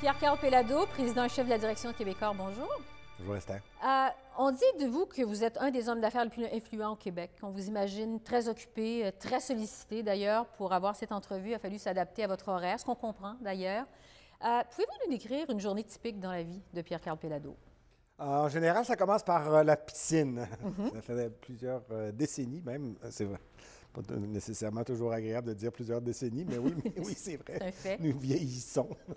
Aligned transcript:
Pierre-Carl 0.00 0.38
Pellado, 0.38 0.86
président 0.86 1.24
et 1.24 1.28
chef 1.28 1.44
de 1.46 1.50
la 1.50 1.58
direction 1.58 1.92
québécois, 1.92 2.32
bonjour. 2.36 2.68
Bonjour 3.18 3.34
Esther. 3.34 3.60
Euh, 3.84 4.06
on 4.38 4.52
dit 4.52 4.62
de 4.80 4.86
vous 4.86 5.06
que 5.06 5.22
vous 5.22 5.42
êtes 5.42 5.58
un 5.58 5.72
des 5.72 5.88
hommes 5.88 6.00
d'affaires 6.00 6.22
les 6.22 6.30
plus 6.30 6.44
influents 6.46 6.92
au 6.92 6.96
Québec. 6.96 7.32
On 7.42 7.50
vous 7.50 7.66
imagine 7.66 8.20
très 8.20 8.48
occupé, 8.48 9.06
euh, 9.06 9.10
très 9.18 9.40
sollicité 9.40 10.04
d'ailleurs. 10.04 10.46
Pour 10.46 10.72
avoir 10.72 10.94
cette 10.94 11.10
entrevue, 11.10 11.50
il 11.50 11.54
a 11.54 11.58
fallu 11.58 11.78
s'adapter 11.78 12.22
à 12.22 12.28
votre 12.28 12.46
horaire, 12.48 12.78
ce 12.78 12.84
qu'on 12.84 12.94
comprend 12.94 13.34
d'ailleurs. 13.40 13.86
Euh, 14.44 14.62
Pouvez-vous 14.70 15.06
nous 15.06 15.12
décrire 15.12 15.50
une 15.50 15.58
journée 15.58 15.82
typique 15.82 16.20
dans 16.20 16.30
la 16.30 16.44
vie 16.44 16.62
de 16.72 16.80
Pierre-Carl 16.80 17.18
Pellado? 17.18 17.56
En 18.20 18.48
général, 18.48 18.84
ça 18.84 18.94
commence 18.94 19.24
par 19.24 19.64
la 19.64 19.76
piscine. 19.76 20.46
Ça 20.94 21.02
fait 21.02 21.30
plusieurs 21.40 21.82
décennies 22.12 22.62
même, 22.62 22.96
c'est 23.10 23.24
vrai. 23.24 23.38
Pas 23.92 24.02
nécessairement 24.16 24.84
toujours 24.84 25.12
agréable 25.12 25.48
de 25.48 25.54
dire 25.54 25.72
plusieurs 25.72 26.00
décennies, 26.00 26.44
mais 26.48 26.58
oui, 26.58 26.74
mais 26.84 26.92
oui 26.98 27.14
c'est 27.16 27.36
vrai. 27.36 27.58
Un 27.68 27.72
fait. 27.72 27.98
Nous 27.98 28.16
vieillissons. 28.18 28.88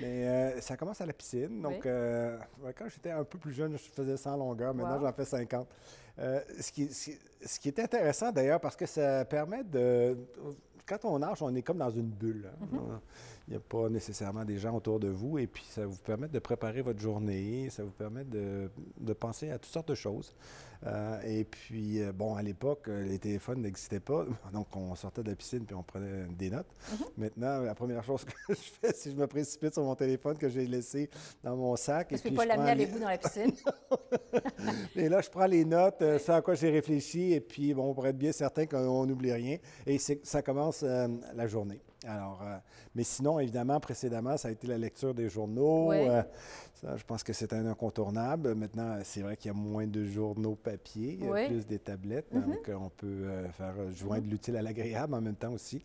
mais 0.00 0.28
euh, 0.28 0.60
ça 0.60 0.76
commence 0.76 1.00
à 1.00 1.06
la 1.06 1.12
piscine. 1.12 1.60
Donc, 1.60 1.74
Oui. 1.74 1.80
euh, 1.86 2.38
quand 2.76 2.88
j'étais 2.88 3.10
un 3.10 3.24
peu 3.24 3.38
plus 3.38 3.52
jeune, 3.52 3.72
je 3.72 3.90
faisais 3.90 4.16
100 4.16 4.36
longueurs. 4.36 4.74
Maintenant, 4.74 4.98
Wow. 4.98 5.06
j'en 5.06 5.12
fais 5.12 5.24
50. 5.24 5.66
Euh, 6.18 6.40
ce, 6.60 6.70
qui, 6.72 6.88
ce 6.92 7.10
qui- 7.10 7.18
ce 7.44 7.58
qui 7.60 7.68
est 7.68 7.78
intéressant 7.80 8.30
d'ailleurs, 8.30 8.60
parce 8.60 8.76
que 8.76 8.86
ça 8.86 9.24
permet 9.24 9.64
de. 9.64 10.16
Quand 10.86 11.04
on 11.04 11.18
nage, 11.20 11.40
on 11.42 11.54
est 11.54 11.62
comme 11.62 11.78
dans 11.78 11.90
une 11.90 12.08
bulle. 12.10 12.50
hein. 12.52 12.66
Mm-hmm. 12.72 12.98
Il 13.48 13.50
n'y 13.52 13.56
a 13.56 13.60
pas 13.60 13.88
nécessairement 13.88 14.44
des 14.44 14.58
gens 14.58 14.76
autour 14.76 15.00
de 15.00 15.08
vous. 15.08 15.38
Et 15.38 15.46
puis, 15.46 15.64
ça 15.70 15.86
vous 15.86 15.96
permet 15.98 16.28
de 16.28 16.38
préparer 16.38 16.82
votre 16.82 17.00
journée. 17.00 17.68
Ça 17.70 17.82
vous 17.84 17.90
permet 17.90 18.24
de, 18.24 18.70
de 19.00 19.12
penser 19.12 19.50
à 19.50 19.58
toutes 19.58 19.72
sortes 19.72 19.88
de 19.88 19.94
choses. 19.94 20.34
Euh, 20.86 21.20
et 21.24 21.44
puis, 21.44 22.02
euh, 22.02 22.12
bon, 22.12 22.34
à 22.34 22.42
l'époque, 22.42 22.88
euh, 22.88 23.04
les 23.04 23.18
téléphones 23.18 23.62
n'existaient 23.62 24.00
pas. 24.00 24.24
Donc, 24.52 24.66
on 24.74 24.94
sortait 24.94 25.22
de 25.22 25.30
la 25.30 25.36
piscine 25.36 25.64
puis 25.64 25.74
on 25.74 25.82
prenait 25.82 26.26
des 26.36 26.50
notes. 26.50 26.66
Mm-hmm. 26.66 27.06
Maintenant, 27.16 27.60
la 27.60 27.74
première 27.74 28.02
chose 28.02 28.24
que 28.24 28.32
je 28.54 28.54
fais, 28.54 28.92
c'est 28.92 29.10
que 29.10 29.16
je 29.16 29.20
me 29.20 29.26
précipite 29.26 29.74
sur 29.74 29.84
mon 29.84 29.94
téléphone 29.94 30.36
que 30.36 30.48
j'ai 30.48 30.66
laissé 30.66 31.08
dans 31.42 31.56
mon 31.56 31.76
sac. 31.76 32.12
Est-ce 32.12 32.22
que 32.22 32.28
puis 32.28 32.36
vous 32.36 32.42
pas 32.42 32.44
je 32.44 32.48
l'amener 32.48 32.74
les- 32.74 32.82
avec 32.82 32.94
vous 32.94 32.98
dans 32.98 33.08
la 33.08 33.18
piscine? 33.18 33.52
et 34.96 35.08
là, 35.08 35.20
je 35.20 35.30
prends 35.30 35.46
les 35.46 35.64
notes, 35.64 36.02
euh, 36.02 36.18
ce 36.18 36.32
à 36.32 36.42
quoi 36.42 36.54
j'ai 36.54 36.70
réfléchi, 36.70 37.32
et 37.32 37.40
puis, 37.40 37.74
bon, 37.74 37.94
pour 37.94 38.06
être 38.06 38.18
bien 38.18 38.32
certain 38.32 38.66
qu'on 38.66 39.06
n'oublie 39.06 39.32
rien. 39.32 39.58
Et 39.86 39.98
ça 39.98 40.42
commence 40.42 40.82
euh, 40.82 41.08
la 41.34 41.46
journée. 41.46 41.80
Alors, 42.06 42.40
euh, 42.42 42.56
mais 42.94 43.04
sinon, 43.04 43.38
évidemment, 43.38 43.78
précédemment, 43.78 44.36
ça 44.36 44.48
a 44.48 44.50
été 44.50 44.66
la 44.66 44.78
lecture 44.78 45.14
des 45.14 45.28
journaux. 45.28 45.92
Euh, 45.92 46.22
ça, 46.74 46.96
je 46.96 47.04
pense 47.04 47.22
que 47.22 47.32
c'est 47.32 47.52
un 47.52 47.66
incontournable. 47.66 48.54
Maintenant, 48.56 48.98
c'est 49.04 49.22
vrai 49.22 49.36
qu'il 49.36 49.48
y 49.50 49.54
a 49.54 49.56
moins 49.56 49.86
de 49.86 50.04
journaux 50.04 50.56
papier, 50.56 51.18
a 51.22 51.26
Oui. 51.30 51.46
plus 51.46 51.66
des 51.66 51.78
tablettes. 51.78 52.32
Donc, 52.32 52.68
on 52.74 52.88
peut 52.88 53.06
euh, 53.06 53.48
faire 53.50 53.74
euh, 53.78 53.92
joindre 53.92 54.26
l'utile 54.28 54.56
à 54.56 54.62
l'agréable 54.62 55.14
en 55.14 55.20
même 55.20 55.36
temps 55.36 55.52
aussi. 55.52 55.84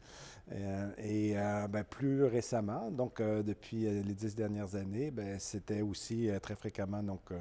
Euh, 0.54 0.90
et 0.98 1.38
euh, 1.38 1.68
ben, 1.68 1.84
plus 1.84 2.24
récemment, 2.24 2.90
donc 2.90 3.20
euh, 3.20 3.44
depuis 3.44 3.86
euh, 3.86 4.02
les 4.02 4.14
dix 4.14 4.34
dernières 4.34 4.76
années, 4.76 5.12
ben, 5.12 5.38
c'était 5.40 5.82
aussi 5.82 6.30
euh, 6.30 6.40
très 6.40 6.56
fréquemment, 6.56 7.04
donc 7.04 7.20
euh, 7.32 7.40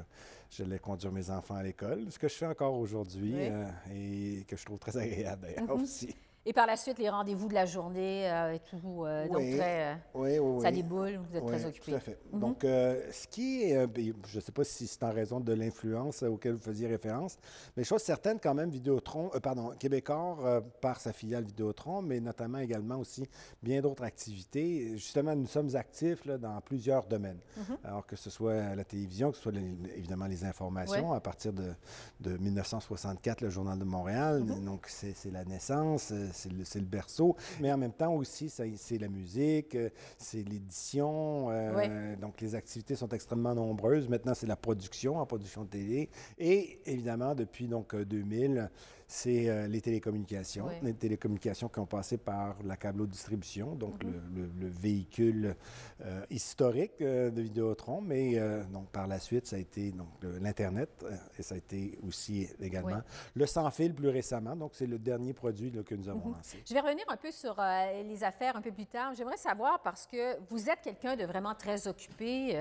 j'allais 0.51 0.77
conduire 0.77 1.13
mes 1.13 1.29
enfants 1.29 1.55
à 1.55 1.63
l'école, 1.63 2.03
ce 2.11 2.19
que 2.19 2.27
je 2.27 2.33
fais 2.33 2.47
encore 2.47 2.73
aujourd'hui 2.77 3.33
Oui. 3.33 3.47
euh, 3.49 3.65
et 3.93 4.43
que 4.45 4.57
je 4.57 4.65
trouve 4.65 4.77
très 4.77 4.97
agréable 4.97 5.43
d'ailleurs 5.43 5.73
aussi. 5.77 6.13
Et 6.49 6.53
par 6.53 6.65
la 6.65 6.77
suite, 6.77 6.97
les 6.97 7.09
rendez-vous 7.09 7.49
de 7.49 7.53
la 7.53 7.65
journée 7.65 8.31
euh, 8.31 8.53
et 8.53 8.59
tout. 8.59 9.03
euh, 9.03 9.27
Donc, 9.27 9.35
très, 9.57 9.91
euh, 9.91 9.95
Oui, 10.13 10.39
oui, 10.39 10.61
ça 10.61 10.71
déboule, 10.71 11.19
vous 11.29 11.35
êtes 11.37 11.45
très 11.45 11.65
occupé. 11.65 11.91
Tout 11.91 11.97
à 11.97 11.99
fait. 11.99 12.17
Donc, 12.31 12.63
euh, 12.63 13.01
ce 13.11 13.27
qui 13.27 13.63
est, 13.63 13.85
ben, 13.85 14.13
je 14.25 14.35
ne 14.37 14.41
sais 14.41 14.53
pas 14.53 14.63
si 14.63 14.87
c'est 14.87 15.03
en 15.03 15.11
raison 15.11 15.41
de 15.41 15.51
l'influence 15.51 16.23
auquel 16.23 16.53
vous 16.53 16.61
faisiez 16.61 16.87
référence, 16.87 17.37
mais 17.75 17.83
chose 17.83 18.01
certaine 18.01 18.39
quand 18.41 18.53
même, 18.53 18.69
Vidéotron, 18.69 19.29
pardon, 19.43 19.71
Québécois 19.77 20.63
par 20.79 21.01
sa 21.01 21.11
filiale 21.11 21.43
Vidéotron, 21.43 22.01
mais 22.01 22.21
notamment 22.21 22.59
également 22.59 22.95
aussi 22.95 23.27
bien 23.61 23.81
d'autres 23.81 24.03
activités. 24.03 24.91
Justement, 24.97 25.35
nous 25.35 25.47
sommes 25.47 25.75
actifs 25.75 26.23
là, 26.23 26.37
dans 26.37 26.61
plusieurs 26.61 27.05
domaines. 27.07 27.39
Alors 27.83 28.05
que 28.05 28.15
ce 28.15 28.29
soit 28.29 28.73
la 28.73 28.85
télévision, 28.85 29.31
que 29.31 29.35
ce 29.35 29.43
soit 29.43 29.51
les- 29.51 29.75
évidemment 29.97 30.27
les 30.27 30.45
informations, 30.45 31.11
à 31.11 31.19
partir 31.19 31.51
de, 31.51 31.73
de 32.21 32.37
1964, 32.37 33.41
le 33.41 33.49
Journal 33.49 33.77
de 33.77 33.83
Montréal. 33.83 34.45
Donc, 34.63 34.85
c'est 34.87 35.13
la 35.29 35.43
naissance, 35.43 36.13
c'est 36.37 36.51
le, 36.51 36.63
c'est 36.63 36.79
le 36.79 36.85
berceau. 36.85 37.35
Mais 37.59 37.71
en 37.71 37.77
même 37.77 37.91
temps 37.93 38.13
aussi, 38.13 38.49
ça- 38.49 38.63
c'est 38.75 38.97
la 38.97 39.07
musique, 39.09 39.75
euh, 39.75 39.89
c'est 40.17 40.43
l'édition. 40.47 41.49
euh. 41.49 41.73
Donc, 42.17 42.39
les 42.41 42.55
activités 42.55 42.95
sont 42.95 43.09
extrêmement 43.09 43.53
nombreuses. 43.55 44.07
Maintenant, 44.07 44.33
c'est 44.33 44.47
la 44.47 44.55
production, 44.55 45.17
en 45.17 45.25
production 45.25 45.63
de 45.63 45.69
télé. 45.69 46.09
Et 46.37 46.79
évidemment, 46.85 47.33
depuis 47.35 47.67
donc 47.67 47.93
euh, 47.93 48.05
2000, 48.05 48.69
c'est 49.09 49.47
euh, 49.49 49.67
les 49.67 49.79
télécommunications. 49.79 50.67
Les 50.83 50.93
télécommunications 50.93 51.69
qui 51.69 51.79
ont 51.79 51.85
passé 51.85 52.17
par 52.17 52.57
la 52.63 52.75
câbleau-distribution, 52.75 53.73
donc 53.75 54.03
le, 54.03 54.11
le- 54.35 54.51
le 54.59 54.67
véhicule 54.67 55.55
euh, 56.03 56.25
historique 56.29 56.99
euh, 57.01 57.31
de 57.31 57.41
Vidéotron. 57.41 58.01
Mais 58.01 58.37
euh, 58.37 58.63
donc, 58.65 58.89
par 58.89 59.07
la 59.07 59.19
suite, 59.19 59.47
ça 59.47 59.55
a 59.55 59.59
été 59.59 59.93
l'Internet 60.41 61.05
et 61.39 61.41
ça 61.41 61.55
a 61.55 61.57
été 61.57 61.97
aussi 62.05 62.47
également 62.59 63.01
le 63.33 63.45
sans-fil 63.45 63.93
plus 63.93 64.09
récemment. 64.09 64.55
Donc, 64.57 64.71
c'est 64.73 64.87
le 64.87 64.99
dernier 64.99 65.33
produit 65.33 65.71
là, 65.71 65.83
que 65.83 65.95
nous 65.95 66.09
avons 66.09 66.31
lancé. 66.31 66.61
Je 66.67 66.73
vais 66.73 66.81
revenir 66.81 67.05
un 67.07 67.17
peu 67.17 67.31
sur 67.31 67.55
les 68.03 68.23
affaires 68.25 68.57
un 68.57 68.61
peu 68.61 68.71
plus 68.71 68.87
tard. 68.87 69.13
J'aimerais 69.15 69.37
savoir 69.37 69.81
parce 69.81 70.05
que 70.05 70.37
vous 70.49 70.69
êtes 70.69 70.81
quelqu'un 70.81 71.15
de 71.15 71.23
vraiment 71.23 71.55
très 71.55 71.87
occupé. 71.87 72.57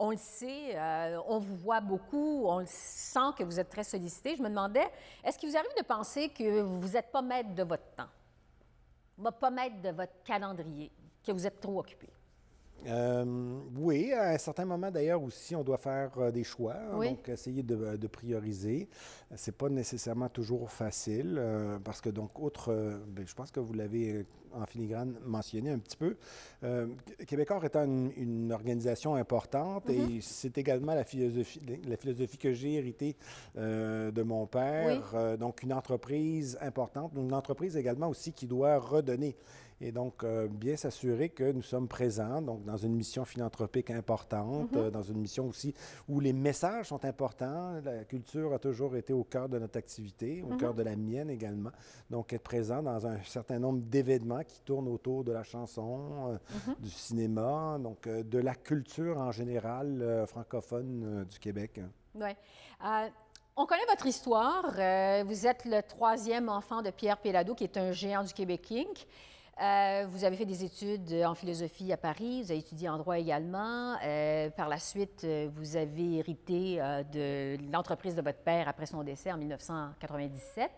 On 0.00 0.10
le 0.10 0.16
sait, 0.16 0.76
euh, 0.76 1.20
on 1.28 1.38
vous 1.38 1.56
voit 1.56 1.82
beaucoup, 1.82 2.46
on 2.46 2.60
le 2.60 2.66
sent 2.66 3.34
que 3.36 3.44
vous 3.44 3.60
êtes 3.60 3.68
très 3.68 3.84
sollicité. 3.84 4.34
Je 4.34 4.42
me 4.42 4.48
demandais, 4.48 4.90
est-ce 5.22 5.38
qu'il 5.38 5.50
vous 5.50 5.56
arrive 5.56 5.76
de 5.78 5.84
penser 5.84 6.30
que 6.30 6.62
vous 6.62 6.88
n'êtes 6.88 7.12
pas 7.12 7.20
maître 7.20 7.54
de 7.54 7.62
votre 7.62 7.84
temps, 7.94 8.08
pas 9.30 9.50
maître 9.50 9.82
de 9.82 9.90
votre 9.90 10.22
calendrier, 10.24 10.90
que 11.22 11.32
vous 11.32 11.46
êtes 11.46 11.60
trop 11.60 11.80
occupé? 11.80 12.08
Euh, 12.86 13.24
oui, 13.76 14.12
à 14.12 14.30
un 14.30 14.38
certain 14.38 14.64
moment 14.64 14.90
d'ailleurs 14.90 15.22
aussi, 15.22 15.54
on 15.54 15.62
doit 15.62 15.76
faire 15.76 16.10
euh, 16.18 16.30
des 16.30 16.44
choix, 16.44 16.76
hein, 16.76 16.98
donc 16.98 17.28
essayer 17.28 17.62
de, 17.62 17.96
de 17.96 18.06
prioriser. 18.06 18.88
C'est 19.36 19.56
pas 19.56 19.68
nécessairement 19.68 20.28
toujours 20.28 20.70
facile 20.70 21.36
euh, 21.38 21.78
parce 21.78 22.00
que 22.00 22.08
donc 22.08 22.38
outre, 22.38 22.72
euh, 22.72 22.98
ben, 23.06 23.26
je 23.26 23.34
pense 23.34 23.50
que 23.50 23.60
vous 23.60 23.74
l'avez 23.74 24.12
euh, 24.12 24.26
en 24.52 24.66
filigrane 24.66 25.14
mentionné 25.24 25.70
un 25.70 25.78
petit 25.78 25.96
peu, 25.96 26.16
euh, 26.64 26.88
Québécois 27.26 27.60
étant 27.62 27.84
une, 27.84 28.10
une 28.16 28.52
organisation 28.52 29.14
importante 29.14 29.88
et 29.90 30.20
c'est 30.20 30.58
également 30.58 30.94
la 30.94 31.04
philosophie, 31.04 31.60
la 31.86 31.96
philosophie 31.96 32.38
que 32.38 32.52
j'ai 32.52 32.74
héritée 32.74 33.14
euh, 33.56 34.10
de 34.10 34.22
mon 34.22 34.46
père. 34.46 34.86
Oui. 34.88 35.00
Euh, 35.14 35.36
donc 35.36 35.62
une 35.62 35.72
entreprise 35.72 36.58
importante, 36.60 37.12
une 37.14 37.32
entreprise 37.34 37.76
également 37.76 38.08
aussi 38.08 38.32
qui 38.32 38.46
doit 38.46 38.78
redonner. 38.78 39.36
Et 39.82 39.92
donc, 39.92 40.24
euh, 40.24 40.46
bien 40.46 40.76
s'assurer 40.76 41.30
que 41.30 41.52
nous 41.52 41.62
sommes 41.62 41.88
présents, 41.88 42.42
donc 42.42 42.64
dans 42.64 42.76
une 42.76 42.94
mission 42.94 43.24
philanthropique 43.24 43.90
importante, 43.90 44.76
euh, 44.76 44.90
dans 44.90 45.02
une 45.02 45.18
mission 45.18 45.48
aussi 45.48 45.74
où 46.06 46.20
les 46.20 46.34
messages 46.34 46.88
sont 46.88 47.04
importants. 47.06 47.80
La 47.82 48.04
culture 48.04 48.52
a 48.52 48.58
toujours 48.58 48.94
été 48.96 49.14
au 49.14 49.24
cœur 49.24 49.48
de 49.48 49.58
notre 49.58 49.78
activité, 49.78 50.42
au 50.42 50.56
cœur 50.56 50.74
de 50.74 50.82
la 50.82 50.96
mienne 50.96 51.30
également. 51.30 51.70
Donc, 52.10 52.32
être 52.34 52.42
présent 52.42 52.82
dans 52.82 53.06
un 53.06 53.22
certain 53.22 53.58
nombre 53.58 53.80
d'événements 53.80 54.44
qui 54.44 54.60
tournent 54.60 54.88
autour 54.88 55.24
de 55.24 55.32
la 55.32 55.44
chanson, 55.44 56.28
euh, 56.28 56.72
du 56.78 56.90
cinéma, 56.90 57.78
donc 57.82 58.06
de 58.06 58.38
la 58.38 58.54
culture 58.54 59.18
en 59.18 59.32
général 59.32 60.24
francophone 60.26 61.24
du 61.24 61.38
Québec. 61.38 61.80
Oui. 62.14 62.30
on 63.56 63.66
connaît 63.66 63.86
votre 63.88 64.06
histoire. 64.06 64.74
Euh, 64.78 65.24
vous 65.26 65.46
êtes 65.46 65.64
le 65.64 65.80
troisième 65.82 66.48
enfant 66.48 66.82
de 66.82 66.90
Pierre 66.90 67.18
Pellado, 67.18 67.54
qui 67.54 67.64
est 67.64 67.76
un 67.76 67.92
géant 67.92 68.24
du 68.24 68.32
Québec 68.32 68.66
Inc. 68.72 69.06
Euh, 69.60 70.06
vous 70.08 70.24
avez 70.24 70.36
fait 70.36 70.46
des 70.46 70.64
études 70.64 71.12
en 71.26 71.34
philosophie 71.34 71.92
à 71.92 71.98
Paris, 71.98 72.42
vous 72.42 72.50
avez 72.50 72.60
étudié 72.60 72.88
en 72.88 72.96
droit 72.96 73.18
également. 73.18 73.94
Euh, 74.02 74.48
par 74.50 74.68
la 74.70 74.78
suite, 74.78 75.22
euh, 75.24 75.50
vous 75.54 75.76
avez 75.76 76.16
hérité 76.16 76.80
euh, 76.80 77.02
de 77.02 77.70
l'entreprise 77.70 78.14
de 78.14 78.22
votre 78.22 78.38
père 78.38 78.68
après 78.68 78.86
son 78.86 79.02
décès 79.02 79.30
en 79.32 79.36
1997. 79.36 80.70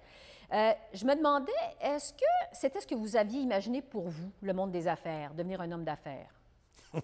Euh, 0.52 0.72
je 0.92 1.04
me 1.06 1.14
demandais, 1.14 1.52
est-ce 1.80 2.12
que 2.12 2.24
c'était 2.52 2.80
ce 2.80 2.86
que 2.88 2.96
vous 2.96 3.14
aviez 3.16 3.40
imaginé 3.40 3.82
pour 3.82 4.08
vous, 4.08 4.30
le 4.42 4.52
monde 4.52 4.72
des 4.72 4.88
affaires, 4.88 5.32
devenir 5.34 5.60
un 5.60 5.70
homme 5.70 5.84
d'affaires? 5.84 6.34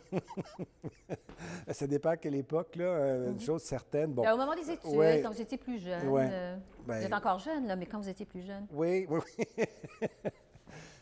Ça 1.70 1.86
dépend 1.86 2.10
à 2.10 2.16
quelle 2.16 2.34
époque, 2.34 2.74
là. 2.76 2.84
euh, 2.84 3.30
Une 3.30 3.40
chose 3.40 3.62
certaine. 3.62 4.12
Bon, 4.12 4.26
Euh, 4.26 4.34
Au 4.34 4.36
moment 4.36 4.54
des 4.56 4.68
études, 4.70 4.90
Ouais. 4.96 5.20
quand 5.22 5.30
vous 5.30 5.40
étiez 5.40 5.56
plus 5.56 5.78
jeune, 5.78 6.08
Ouais. 6.08 6.28
euh, 6.30 6.56
Ben- 6.86 6.98
vous 6.98 7.06
êtes 7.06 7.14
encore 7.14 7.38
jeune, 7.38 7.66
là, 7.68 7.76
mais 7.76 7.86
quand 7.86 8.00
vous 8.00 8.08
étiez 8.08 8.26
plus 8.26 8.42
jeune. 8.42 8.66
Oui, 8.72 9.06
oui, 9.08 9.20
oui. 9.38 9.66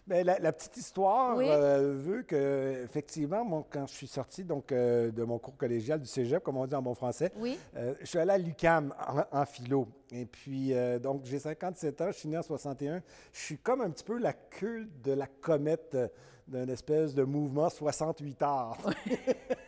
Bien, 0.06 0.22
la, 0.22 0.38
la 0.38 0.52
petite 0.52 0.76
histoire 0.76 1.36
Oui. 1.36 1.46
euh, 1.48 1.94
veut 1.96 2.22
que, 2.22 2.82
effectivement, 2.84 3.44
moi, 3.44 3.66
quand 3.68 3.86
je 3.88 3.92
suis 3.94 4.06
sorti 4.06 4.44
donc, 4.44 4.70
euh, 4.70 5.10
de 5.10 5.24
mon 5.24 5.38
cours 5.38 5.56
collégial 5.56 5.98
du 6.00 6.06
cégep, 6.06 6.44
comme 6.44 6.56
on 6.58 6.66
dit 6.66 6.76
en 6.76 6.82
bon 6.82 6.94
français, 6.94 7.32
Oui. 7.38 7.58
euh, 7.76 7.92
je 8.00 8.06
suis 8.06 8.18
allé 8.20 8.30
à 8.30 8.38
l'UCAM 8.38 8.94
en, 9.32 9.40
en 9.40 9.44
philo. 9.44 9.88
Et 10.12 10.24
puis, 10.24 10.72
donc, 11.02 11.22
j'ai 11.24 11.40
57 11.40 12.00
ans, 12.02 12.06
je 12.12 12.18
suis 12.18 12.28
né 12.28 12.38
en 12.38 12.42
61. 12.42 13.02
Je 13.32 13.40
suis 13.40 13.58
comme 13.58 13.80
un 13.80 13.90
petit 13.90 14.04
peu 14.04 14.16
la 14.18 14.32
queue 14.32 14.86
de 15.02 15.10
la 15.10 15.26
comète 15.26 15.96
euh, 15.96 16.06
d'un 16.46 16.68
espèce 16.68 17.12
de 17.12 17.24
mouvement 17.24 17.68
68 17.68 18.42
heures. 18.42 18.76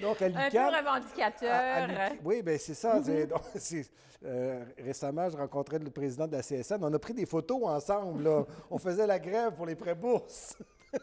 donc, 0.00 0.20
à 0.22 0.26
Un 0.26 0.30
peu 0.30 0.58
revendicateur. 0.76 1.52
à- 1.52 1.56
à 1.56 1.86
l'UQ 1.86 2.20
oui, 2.24 2.42
bien, 2.42 2.56
c'est 2.58 2.74
ça. 2.74 3.00
C'est- 3.02 3.26
donc, 3.26 3.40
euh, 4.24 4.64
récemment, 4.78 5.28
je 5.30 5.36
rencontrais 5.36 5.78
le 5.78 5.90
président 5.90 6.26
de 6.26 6.32
la 6.32 6.42
CSN. 6.42 6.78
On 6.82 6.92
a 6.92 6.98
pris 6.98 7.14
des 7.14 7.26
photos 7.26 7.62
ensemble. 7.64 8.24
là. 8.24 8.44
On 8.70 8.78
faisait 8.78 9.06
la 9.06 9.18
grève 9.18 9.52
pour 9.54 9.66
les 9.66 9.74
prêts 9.76 9.94
bourses. 9.94 10.56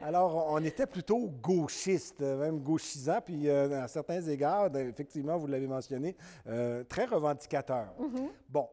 Alors, 0.00 0.46
on 0.50 0.62
était 0.64 0.86
plutôt 0.86 1.28
gauchiste, 1.42 2.20
même 2.20 2.58
gauchisant, 2.60 3.20
puis 3.24 3.48
euh, 3.48 3.82
à 3.84 3.86
certains 3.88 4.20
égards, 4.22 4.70
ben, 4.70 4.88
effectivement, 4.88 5.36
vous 5.36 5.46
l'avez 5.46 5.66
mentionné, 5.66 6.16
euh, 6.48 6.82
très 6.84 7.04
revendicateur. 7.04 7.86
Mm-hmm. 8.00 8.28
Bon. 8.48 8.68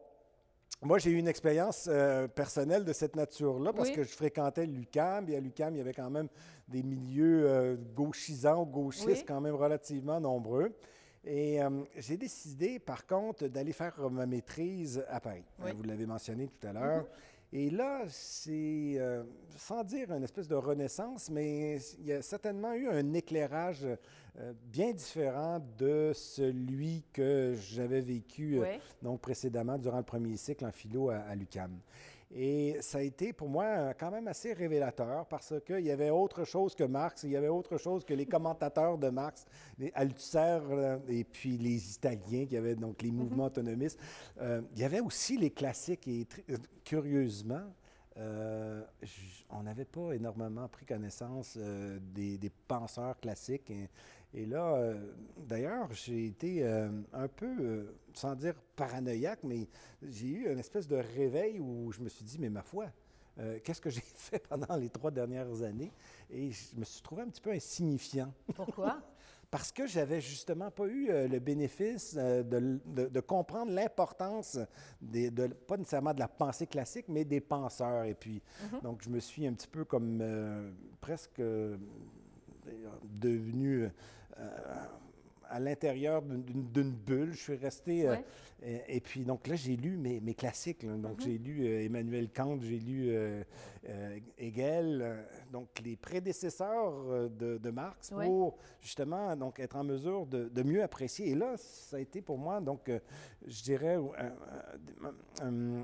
Moi, 0.82 0.98
j'ai 0.98 1.10
eu 1.10 1.16
une 1.16 1.28
expérience 1.28 1.86
euh, 1.90 2.28
personnelle 2.28 2.84
de 2.84 2.92
cette 2.92 3.14
nature-là 3.16 3.72
parce 3.72 3.88
Oui. 3.90 3.94
que 3.94 4.02
je 4.02 4.08
fréquentais 4.14 4.66
l'UCAM. 4.66 5.28
Et 5.30 5.36
à 5.36 5.40
l'UCAM, 5.40 5.74
il 5.74 5.78
y 5.78 5.80
avait 5.80 5.94
quand 5.94 6.10
même 6.10 6.28
des 6.68 6.82
milieux 6.82 7.46
euh, 7.48 7.76
gauchisants 7.94 8.62
ou 8.62 8.66
gauchistes 8.66 9.06
Oui. 9.06 9.24
quand 9.26 9.40
même 9.40 9.54
relativement 9.54 10.20
nombreux. 10.20 10.72
Et 11.24 11.60
euh, 11.62 11.70
j'ai 11.96 12.16
décidé, 12.16 12.78
par 12.78 13.06
contre, 13.06 13.46
d'aller 13.48 13.72
faire 13.72 13.98
ma 14.10 14.26
maîtrise 14.26 15.04
à 15.08 15.20
Paris. 15.20 15.42
Oui. 15.58 15.64
Mm-hmm. 15.66 15.70
Euh, 15.70 15.74
vous 15.76 15.82
l'avez 15.82 16.06
mentionné 16.06 16.46
tout 16.48 16.66
à 16.66 16.72
l'heure. 16.72 17.06
Et 17.52 17.70
là, 17.70 18.02
c'est, 18.08 18.94
euh, 18.98 19.22
sans 19.56 19.84
dire 19.84 20.10
une 20.12 20.24
espèce 20.24 20.48
de 20.48 20.56
renaissance, 20.56 21.30
mais 21.30 21.78
il 22.00 22.06
y 22.06 22.12
a 22.12 22.20
certainement 22.20 22.74
eu 22.74 22.88
un 22.88 23.12
éclairage 23.14 23.86
euh, 24.38 24.52
bien 24.64 24.92
différent 24.92 25.60
de 25.78 26.10
celui 26.12 27.04
que 27.12 27.54
j'avais 27.54 28.00
vécu 28.00 28.58
euh, 28.58 28.62
Oui. 28.62 28.80
donc 29.00 29.20
précédemment 29.20 29.78
durant 29.78 29.98
le 29.98 30.02
premier 30.02 30.36
cycle 30.36 30.64
en 30.66 30.72
philo 30.72 31.10
à, 31.10 31.18
à 31.18 31.34
l'UCAM. 31.36 31.78
Et 32.34 32.76
ça 32.80 32.98
a 32.98 33.02
été 33.02 33.32
pour 33.32 33.48
moi 33.48 33.64
euh, 33.64 33.92
quand 33.98 34.10
même 34.10 34.26
assez 34.26 34.52
révélateur 34.52 35.26
parce 35.26 35.54
qu'il 35.64 35.84
y 35.86 35.90
avait 35.90 36.10
autre 36.10 36.44
chose 36.44 36.74
que 36.74 36.82
Marx, 36.82 37.22
il 37.22 37.30
y 37.30 37.36
avait 37.36 37.48
autre 37.48 37.76
chose 37.76 38.04
que 38.04 38.14
les 38.14 38.26
commentateurs 38.26 38.98
de 38.98 39.08
Marx, 39.08 39.46
les 39.78 39.92
Althusser 39.94 40.58
euh, 40.70 40.98
et 41.08 41.22
puis 41.22 41.56
les 41.56 41.94
Italiens 41.94 42.46
qui 42.46 42.56
avaient 42.56 42.74
donc 42.74 43.02
les 43.02 43.12
mouvements 43.12 43.44
autonomistes. 43.44 44.00
Euh, 44.40 44.60
il 44.74 44.80
y 44.80 44.84
avait 44.84 45.00
aussi 45.00 45.36
les 45.36 45.50
classiques 45.50 46.08
et 46.08 46.26
curieusement, 46.84 47.62
euh, 48.18 48.82
on 49.50 49.62
n'avait 49.62 49.84
pas 49.84 50.12
énormément 50.12 50.66
pris 50.68 50.86
connaissance 50.86 51.54
euh, 51.58 51.98
des, 52.00 52.38
des 52.38 52.50
penseurs 52.50 53.18
classiques. 53.20 53.70
Et, 53.70 53.88
et 54.34 54.44
là, 54.46 54.74
euh, 54.76 55.12
d'ailleurs, 55.38 55.88
j'ai 55.92 56.26
été 56.26 56.62
euh, 56.62 56.90
un 57.12 57.28
peu, 57.28 57.46
euh, 57.60 57.84
sans 58.12 58.34
dire 58.34 58.54
paranoïaque, 58.76 59.40
mais 59.44 59.66
j'ai 60.02 60.26
eu 60.28 60.52
une 60.52 60.58
espèce 60.58 60.86
de 60.86 60.96
réveil 60.96 61.58
où 61.60 61.90
je 61.92 62.00
me 62.00 62.08
suis 62.08 62.24
dit, 62.24 62.38
mais 62.38 62.50
ma 62.50 62.62
foi, 62.62 62.86
qu'est-ce 63.64 63.80
que 63.80 63.90
j'ai 63.96 64.00
fait 64.02 64.46
pendant 64.48 64.76
les 64.76 64.88
trois 64.90 65.10
dernières 65.10 65.62
années? 65.62 65.92
Et 66.30 66.50
je 66.50 66.76
me 66.76 66.84
suis 66.84 67.02
trouvé 67.02 67.22
un 67.22 67.28
petit 67.28 67.40
peu 67.40 67.50
insignifiant. 67.52 68.32
Pourquoi? 68.54 69.00
Parce 69.50 69.70
que 69.70 69.86
j'avais 69.86 70.20
justement 70.20 70.70
pas 70.72 70.86
eu 70.86 71.06
le 71.06 71.38
bénéfice 71.38 72.14
de, 72.16 72.80
de- 72.84 73.06
de 73.06 73.20
comprendre 73.20 73.70
l'importance, 73.72 74.58
des- 75.00 75.30
de, 75.30 75.46
pas 75.46 75.76
nécessairement 75.76 76.12
de 76.12 76.18
la 76.18 76.26
pensée 76.28 76.66
classique, 76.66 77.06
mais 77.08 77.24
des 77.24 77.40
penseurs. 77.40 78.04
Et 78.04 78.14
puis, 78.14 78.42
donc, 78.82 79.02
je 79.04 79.08
me 79.08 79.20
suis 79.20 79.46
un 79.46 79.52
petit 79.54 79.68
peu 79.68 79.84
comme 79.84 80.74
presque 81.00 81.40
devenu 83.04 83.84
euh, 84.38 84.48
à 85.48 85.60
l'intérieur 85.60 86.22
d'une- 86.22 86.90
bulle. 86.92 87.32
Je 87.32 87.38
suis 87.38 87.54
resté. 87.56 88.08
euh, 88.08 88.16
et, 88.62 88.96
et 88.96 89.00
puis, 89.00 89.24
donc 89.24 89.46
là, 89.46 89.54
j'ai 89.54 89.76
lu 89.76 89.96
mes, 89.96 90.18
mes 90.20 90.34
classiques. 90.34 90.82
là. 90.82 90.96
Donc, 90.96 91.20
j'ai 91.20 91.38
lu 91.38 91.66
euh, 91.66 91.84
Emmanuel 91.84 92.28
Kant, 92.30 92.58
j'ai 92.60 92.78
lu 92.80 93.10
euh, 93.10 93.44
euh, 93.88 94.18
Hegel, 94.38 95.00
euh, 95.02 95.22
donc 95.52 95.68
les 95.84 95.94
prédécesseurs 95.96 96.94
euh, 97.08 97.28
de, 97.28 97.58
de 97.58 97.70
Marx 97.70 98.10
Ouais. 98.12 98.26
pour 98.26 98.56
justement 98.80 99.36
donc, 99.36 99.60
être 99.60 99.76
en 99.76 99.84
mesure 99.84 100.26
de, 100.26 100.48
de 100.48 100.62
mieux 100.62 100.82
apprécier. 100.82 101.28
Et 101.30 101.34
là, 101.36 101.54
ça 101.58 101.98
a 101.98 102.00
été 102.00 102.20
pour 102.22 102.38
moi, 102.38 102.60
donc, 102.60 102.88
euh, 102.88 102.98
je 103.46 103.62
dirais, 103.62 103.96
euh, 103.98 104.08
euh, 104.18 105.10
euh, 105.42 105.82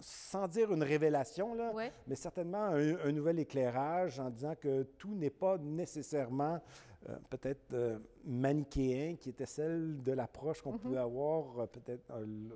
sans 0.00 0.48
dire 0.48 0.72
une 0.72 0.82
révélation, 0.82 1.54
là, 1.54 1.70
Ouais. 1.72 1.92
mais 2.06 2.14
certainement 2.16 2.64
un, 2.64 2.96
un 2.98 3.12
nouvel 3.12 3.38
éclairage 3.38 4.18
en 4.20 4.30
disant 4.30 4.54
que 4.60 4.82
tout 4.98 5.14
n'est 5.14 5.30
pas 5.30 5.56
nécessairement 5.58 6.60
euh, 7.08 7.16
peut-être 7.30 7.72
euh, 7.74 7.98
manichéen, 8.24 9.16
qui 9.16 9.30
était 9.30 9.46
celle 9.46 10.02
de 10.02 10.12
l'approche 10.12 10.62
qu'on 10.62 10.78
pouvait 10.78 10.96
avoir 10.98 11.60
euh, 11.60 11.66
peut-être 11.66 12.10
l- 12.16 12.50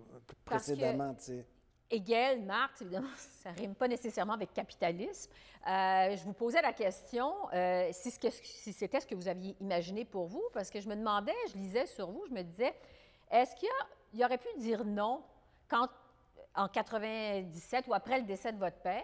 Parce 0.44 0.66
que- 0.66 0.72
précédemment. 0.74 1.14
Hegel, 1.90 2.42
Marx, 2.44 2.82
évidemment, 2.82 3.08
ça 3.42 3.50
rime 3.52 3.74
pas 3.74 3.88
nécessairement 3.88 4.34
avec 4.34 4.52
capitalisme. 4.52 5.30
Euh, 5.66 6.16
je 6.16 6.22
vous 6.24 6.34
posais 6.34 6.60
la 6.60 6.72
question 6.74 7.32
euh, 7.54 7.88
si 7.92 8.10
c'était 8.72 9.00
ce 9.00 9.06
que 9.06 9.14
vous 9.14 9.26
aviez 9.28 9.56
imaginé 9.60 10.04
pour 10.04 10.26
vous, 10.26 10.42
parce 10.52 10.68
que 10.70 10.80
je 10.80 10.88
me 10.88 10.94
demandais, 10.96 11.32
je 11.52 11.56
lisais 11.56 11.86
sur 11.86 12.10
vous, 12.10 12.24
je 12.28 12.34
me 12.34 12.42
disais, 12.42 12.74
est-ce 13.30 13.54
qu'il 13.56 13.68
y, 13.68 14.16
il 14.18 14.24
aurait 14.24 14.36
pu 14.38 14.48
dire 14.58 14.84
non 14.84 15.22
quand, 15.68 15.88
en 16.58 16.68
97 16.68 17.86
ou 17.88 17.94
après 17.94 18.18
le 18.18 18.26
décès 18.26 18.52
de 18.52 18.58
votre 18.58 18.78
père, 18.78 19.02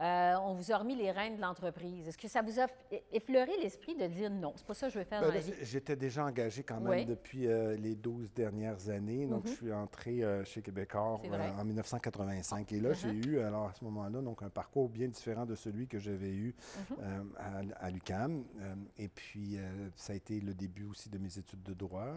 euh, 0.00 0.34
on 0.44 0.54
vous 0.54 0.72
a 0.72 0.78
remis 0.78 0.96
les 0.96 1.10
rênes 1.10 1.36
de 1.36 1.42
l'entreprise? 1.42 2.08
Est-ce 2.08 2.16
que 2.16 2.26
ça 2.28 2.40
vous 2.40 2.58
a 2.58 2.66
effleuré 3.12 3.52
l'esprit 3.60 3.94
de 3.94 4.06
dire 4.06 4.30
non? 4.30 4.54
C'est 4.56 4.66
pas 4.66 4.72
ça 4.72 4.86
que 4.86 4.94
je 4.94 4.98
veux 4.98 5.04
faire 5.04 5.20
Ben 5.20 5.28
dans 5.28 5.34
la 5.34 5.40
vie. 5.40 5.52
J'étais 5.60 5.94
déjà 5.94 6.24
engagé 6.24 6.62
quand 6.62 6.80
même 6.80 6.90
Oui. 7.00 7.04
depuis 7.04 7.46
euh, 7.46 7.76
les 7.76 7.96
12 7.96 8.32
dernières 8.32 8.88
années. 8.88 9.26
Donc, 9.26 9.46
je 9.46 9.52
suis 9.52 9.72
entré 9.72 10.22
euh, 10.22 10.42
chez 10.44 10.62
vrai. 10.62 11.50
en 11.58 11.64
1985. 11.66 12.72
Et 12.72 12.80
là, 12.80 12.94
j'ai 12.94 13.10
eu, 13.10 13.40
alors 13.40 13.66
à 13.68 13.74
ce 13.74 13.84
moment-là, 13.84 14.22
donc 14.22 14.42
un 14.42 14.48
parcours 14.48 14.88
bien 14.88 15.08
différent 15.08 15.44
de 15.44 15.54
celui 15.54 15.86
que 15.86 15.98
j'avais 15.98 16.30
eu 16.30 16.54
euh, 17.02 17.22
à, 17.36 17.84
à 17.84 17.90
l'UQAM. 17.90 18.44
Euh, 18.60 18.74
et 18.96 19.08
puis, 19.08 19.58
ça 19.96 20.14
a 20.14 20.16
été 20.16 20.40
le 20.40 20.54
début 20.54 20.84
aussi 20.84 21.10
de 21.10 21.18
mes 21.18 21.36
études 21.38 21.62
de 21.62 21.74
droit. 21.74 22.08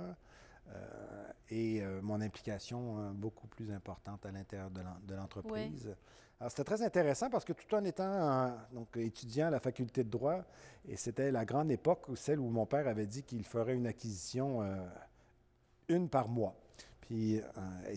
Euh, 0.70 1.32
et 1.50 1.82
euh, 1.82 2.02
mon 2.02 2.22
implication 2.22 2.98
euh, 3.00 3.12
beaucoup 3.12 3.48
plus 3.48 3.72
importante 3.72 4.26
à 4.26 4.32
l'intérieur 4.32 4.70
de 4.72 4.82
l'en- 4.82 5.00
de 5.08 5.16
l'entreprise. 5.16 5.96
Alors, 6.40 6.52
c'était 6.52 6.64
très 6.64 6.82
intéressant 6.82 7.30
parce 7.30 7.46
que 7.46 7.54
tout 7.54 7.74
en 7.76 7.84
étant 7.86 8.52
donc, 8.74 8.98
étudiant 8.98 9.48
à 9.48 9.50
la 9.52 9.60
faculté 9.60 10.04
de 10.04 10.10
droit, 10.10 10.44
et 10.88 10.98
c'était 10.98 11.32
la 11.32 11.46
grande 11.46 11.72
époque, 11.72 12.10
où 12.10 12.16
celle 12.16 12.40
où 12.40 12.50
mon 12.50 12.66
père 12.66 12.88
avait 12.88 13.06
dit 13.06 13.24
qu'il 13.24 13.46
ferait 13.46 13.76
une 13.76 13.88
acquisition, 13.88 14.62
une 15.88 16.10
par 16.10 16.28
mois. 16.28 16.56
Puis, 17.02 17.40
euh, 17.40 17.44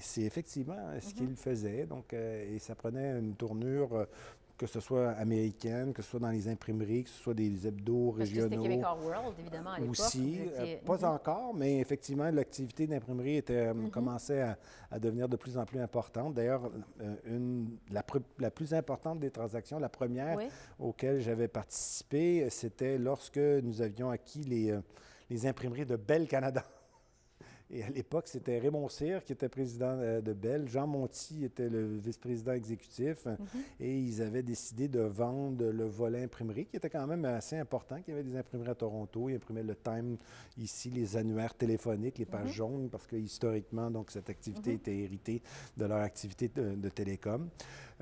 c'est 0.00 0.22
effectivement 0.22 0.76
ce 1.00 1.14
qu'il 1.14 1.34
faisait. 1.36 1.86
Donc, 1.86 2.12
euh, 2.12 2.54
et 2.54 2.58
ça 2.58 2.74
prenait 2.74 3.18
une 3.18 3.34
tournure, 3.36 4.06
que 4.56 4.66
ce 4.66 4.80
soit 4.80 5.10
américaine, 5.10 5.92
que 5.92 6.00
ce 6.02 6.10
soit 6.10 6.20
dans 6.20 6.30
les 6.30 6.48
imprimeries, 6.48 7.04
que 7.04 7.10
ce 7.10 7.22
soit 7.22 7.34
des 7.34 7.66
hebdos 7.66 8.14
Parce 8.16 8.28
c'était 8.28 8.42
régionaux. 8.42 8.62
Québécois 8.62 8.98
World, 9.02 9.34
évidemment, 9.38 9.70
à 9.72 9.78
l'époque. 9.78 9.90
Aussi, 10.00 10.38
euh, 10.40 10.62
étiez- 10.62 10.76
pas 10.78 10.96
Mhm. 10.96 11.04
encore, 11.04 11.54
mais 11.54 11.78
effectivement, 11.78 12.30
l'activité 12.30 12.86
d'imprimerie 12.86 13.36
était, 13.36 13.66
euh, 13.68 13.88
commençait 13.90 14.40
à, 14.40 14.58
à 14.90 14.98
devenir 14.98 15.28
de 15.28 15.36
plus 15.36 15.58
en 15.58 15.64
plus 15.66 15.78
importante. 15.80 16.34
D'ailleurs, 16.34 16.70
euh, 17.02 17.14
une, 17.26 17.76
la, 17.90 18.02
plus 18.50 18.72
importante 18.72 19.20
des 19.20 19.30
transactions, 19.30 19.78
la 19.78 19.88
première 19.90 20.36
Oui. 20.36 20.48
auquel 20.78 21.20
j'avais 21.20 21.48
participé, 21.48 22.48
c'était 22.50 22.96
lorsque 22.96 23.36
nous 23.38 23.82
avions 23.82 24.08
acquis 24.10 24.42
les, 24.42 24.78
les 25.28 25.46
imprimeries 25.46 25.84
de 25.86 25.96
Bell 25.96 26.26
Canada. 26.26 26.64
Et 27.70 27.82
à 27.82 27.88
l'époque, 27.88 28.28
c'était 28.28 28.58
Raymond 28.58 28.88
Cyr 28.88 29.24
qui 29.24 29.32
était 29.32 29.48
président 29.48 29.98
euh, 29.98 30.20
de 30.20 30.32
Bell, 30.32 30.68
Jean 30.68 30.86
Monti 30.86 31.44
était 31.44 31.68
le 31.68 31.96
vice-président 31.98 32.52
exécutif, 32.52 33.26
et 33.80 33.98
ils 33.98 34.22
avaient 34.22 34.42
décidé 34.42 34.86
de 34.86 35.00
vendre 35.00 35.64
le 35.64 35.84
volet 35.84 36.22
imprimerie, 36.22 36.66
qui 36.66 36.76
était 36.76 36.90
quand 36.90 37.06
même 37.06 37.24
assez 37.24 37.56
important, 37.56 38.00
qu'il 38.00 38.14
y 38.14 38.16
avait 38.16 38.28
des 38.28 38.36
imprimeries 38.36 38.70
à 38.70 38.74
Toronto, 38.74 39.28
ils 39.28 39.36
imprimaient 39.36 39.64
le 39.64 39.74
Time 39.74 40.16
ici, 40.58 40.90
les 40.90 41.16
annuaires 41.16 41.54
téléphoniques, 41.54 42.18
les 42.18 42.24
pages 42.24 42.52
jaunes, 42.52 42.88
parce 42.88 43.06
que 43.06 43.16
historiquement, 43.16 43.90
donc, 43.90 44.10
cette 44.10 44.30
activité 44.30 44.74
était 44.74 44.96
héritée 44.96 45.42
de 45.76 45.84
leur 45.86 45.98
activité 45.98 46.48
de, 46.48 46.74
de 46.76 46.88
télécom. 46.88 47.48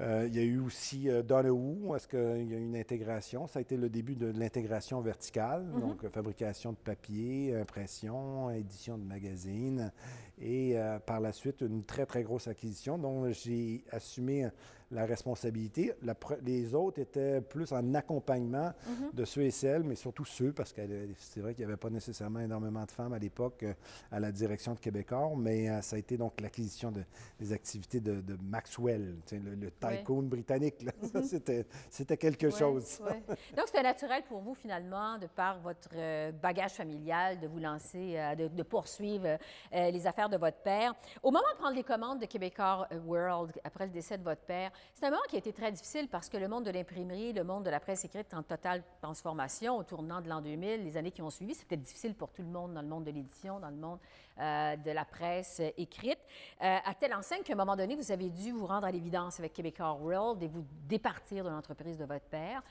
Euh, 0.00 0.24
il 0.26 0.34
y 0.34 0.40
a 0.40 0.42
eu 0.42 0.58
aussi 0.58 1.08
euh, 1.08 1.22
Donahue, 1.22 1.94
est-ce 1.94 2.08
qu'il 2.08 2.50
y 2.50 2.54
a 2.54 2.58
eu 2.58 2.64
une 2.64 2.76
intégration? 2.76 3.46
Ça 3.46 3.60
a 3.60 3.62
été 3.62 3.76
le 3.76 3.88
début 3.88 4.16
de 4.16 4.26
l'intégration 4.26 5.00
verticale, 5.00 5.64
donc 5.80 6.02
euh, 6.04 6.10
fabrication 6.10 6.72
de 6.72 6.76
papier, 6.76 7.54
impression, 7.56 8.50
édition 8.50 8.98
de 8.98 9.04
magazines, 9.04 9.92
et 10.40 10.78
euh, 10.78 10.98
par 10.98 11.20
la 11.20 11.32
suite, 11.32 11.60
une 11.60 11.84
très, 11.84 12.06
très 12.06 12.22
grosse 12.22 12.48
acquisition 12.48 12.98
dont 12.98 13.30
j'ai 13.30 13.84
assumé 13.90 14.48
la 14.90 15.06
responsabilité. 15.06 15.92
La 16.02 16.14
les 16.42 16.74
autres 16.74 17.00
étaient 17.00 17.40
plus 17.40 17.72
en 17.72 17.94
accompagnement 17.94 18.72
de 19.12 19.24
ceux 19.24 19.42
et 19.42 19.50
celles, 19.50 19.82
mais 19.82 19.94
surtout 19.96 20.24
ceux, 20.24 20.52
parce 20.52 20.72
que 20.72 20.82
euh, 20.82 21.06
c'est 21.16 21.40
vrai 21.40 21.54
qu'il 21.54 21.64
n'y 21.64 21.72
avait 21.72 21.80
pas 21.80 21.90
nécessairement 21.90 22.40
énormément 22.40 22.84
de 22.84 22.90
femmes 22.90 23.12
à 23.12 23.18
l'époque 23.18 23.62
euh, 23.64 23.72
à 24.12 24.20
la 24.20 24.30
direction 24.30 24.74
de 24.74 24.78
Québécois, 24.78 25.32
mais 25.36 25.68
euh, 25.68 25.80
ça 25.80 25.96
a 25.96 25.98
été 25.98 26.16
donc 26.16 26.40
l'acquisition 26.40 26.92
de, 26.92 27.02
des 27.40 27.52
activités 27.52 27.98
de, 28.00 28.20
de 28.20 28.36
Maxwell, 28.42 29.16
le, 29.32 29.54
le 29.54 29.70
tycoon 29.70 30.22
britannique. 30.24 30.84
Ça, 31.12 31.22
c'était, 31.22 32.16
quelque 32.16 32.46
Ouais, 32.46 32.52
chose. 32.52 33.00
ouais. 33.04 33.22
Donc, 33.56 33.66
c'était 33.66 33.82
naturel 33.82 34.22
pour 34.28 34.40
vous, 34.40 34.54
finalement, 34.54 35.18
de 35.18 35.26
par 35.26 35.58
votre 35.60 35.90
bagage 36.32 36.72
familial, 36.72 37.40
de 37.40 37.48
vous 37.48 37.58
lancer, 37.58 38.16
de, 38.38 38.48
de 38.48 38.62
poursuivre 38.62 39.38
les 39.72 40.06
affaires 40.06 40.23
de 40.28 40.36
votre 40.36 40.58
père. 40.58 40.94
Au 41.22 41.30
moment 41.30 41.46
de 41.52 41.58
prendre 41.58 41.74
les 41.74 41.82
commandes 41.82 42.20
de 42.20 42.26
Québécois 42.26 42.86
euh, 42.92 42.98
World, 43.00 43.60
après 43.64 43.86
le 43.86 43.90
décès 43.90 44.18
de 44.18 44.22
votre 44.22 44.42
père, 44.42 44.70
c'est 44.92 45.06
un 45.06 45.10
moment 45.10 45.22
qui 45.28 45.36
a 45.36 45.38
été 45.38 45.52
très 45.52 45.70
difficile 45.72 46.08
parce 46.08 46.28
que 46.28 46.36
le 46.36 46.48
monde 46.48 46.64
de 46.64 46.70
l'imprimerie, 46.70 47.32
le 47.32 47.44
monde 47.44 47.64
de 47.64 47.70
la 47.70 47.80
presse 47.80 48.04
écrite 48.04 48.32
en 48.34 48.42
totale 48.42 48.82
transformation 49.00 49.76
au 49.76 49.82
tournant 49.82 50.20
de 50.20 50.28
l'an 50.28 50.40
2000, 50.40 50.84
les 50.84 50.96
années 50.96 51.10
qui 51.10 51.22
ont 51.22 51.30
suivi. 51.30 51.54
C'était 51.54 51.76
difficile 51.76 52.14
pour 52.14 52.30
tout 52.32 52.42
le 52.42 52.48
monde 52.48 52.74
dans 52.74 52.82
le 52.82 52.88
monde 52.88 53.04
de 53.04 53.10
l'édition, 53.10 53.60
dans 53.60 53.70
le 53.70 53.76
monde 53.76 53.98
de 54.36 54.90
la 54.90 55.04
presse 55.04 55.62
écrite, 55.76 56.18
à 56.58 56.92
telle 56.98 57.14
enseigne 57.14 57.42
qu'à 57.42 57.52
un 57.52 57.56
moment 57.56 57.76
donné, 57.76 57.94
vous 57.94 58.10
avez 58.10 58.30
dû 58.30 58.50
vous 58.50 58.66
rendre 58.66 58.84
à 58.84 58.90
l'évidence 58.90 59.38
avec 59.38 59.52
Québecor 59.52 60.02
World 60.02 60.42
et 60.42 60.48
vous 60.48 60.64
départir 60.88 61.44
de 61.44 61.50
l'entreprise 61.50 61.98
de 61.98 62.04
votre 62.04 62.26
père, 62.26 62.62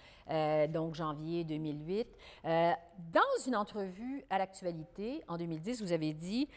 donc 0.69 0.95
janvier 0.95 1.45
2008. 1.45 2.07
dans 2.43 3.22
une 3.48 3.55
entrevue 3.55 4.25
à 4.29 4.38
l'actualité, 4.38 5.24
en 5.27 5.38
2010, 5.38 5.81
vous 5.81 5.91
avez 5.93 6.13
dit 6.13 6.48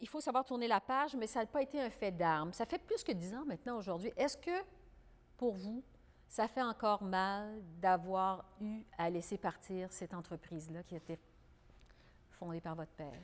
il 0.00 0.08
faut 0.08 0.20
savoir 0.20 0.44
tourner 0.44 0.68
la 0.68 0.80
page, 0.80 1.14
mais 1.16 1.26
ça 1.26 1.40
n'a 1.40 1.46
pas 1.46 1.62
été 1.62 1.80
un 1.80 1.90
fait 1.90 2.10
d'armes. 2.10 2.52
Ça 2.52 2.64
fait 2.64 2.78
plus 2.78 3.04
que 3.04 3.12
dix 3.12 3.34
ans 3.34 3.44
maintenant 3.46 3.78
aujourd'hui. 3.78 4.12
Est-ce 4.16 4.36
que, 4.36 4.64
pour 5.36 5.54
vous, 5.54 5.82
ça 6.28 6.48
fait 6.48 6.62
encore 6.62 7.02
mal 7.02 7.62
d'avoir 7.80 8.44
eu 8.60 8.82
à 8.96 9.10
laisser 9.10 9.36
partir 9.36 9.92
cette 9.92 10.14
entreprise-là 10.14 10.82
qui 10.84 10.96
était 10.96 11.18
fondée 12.30 12.60
par 12.60 12.74
votre 12.74 12.92
père? 12.92 13.20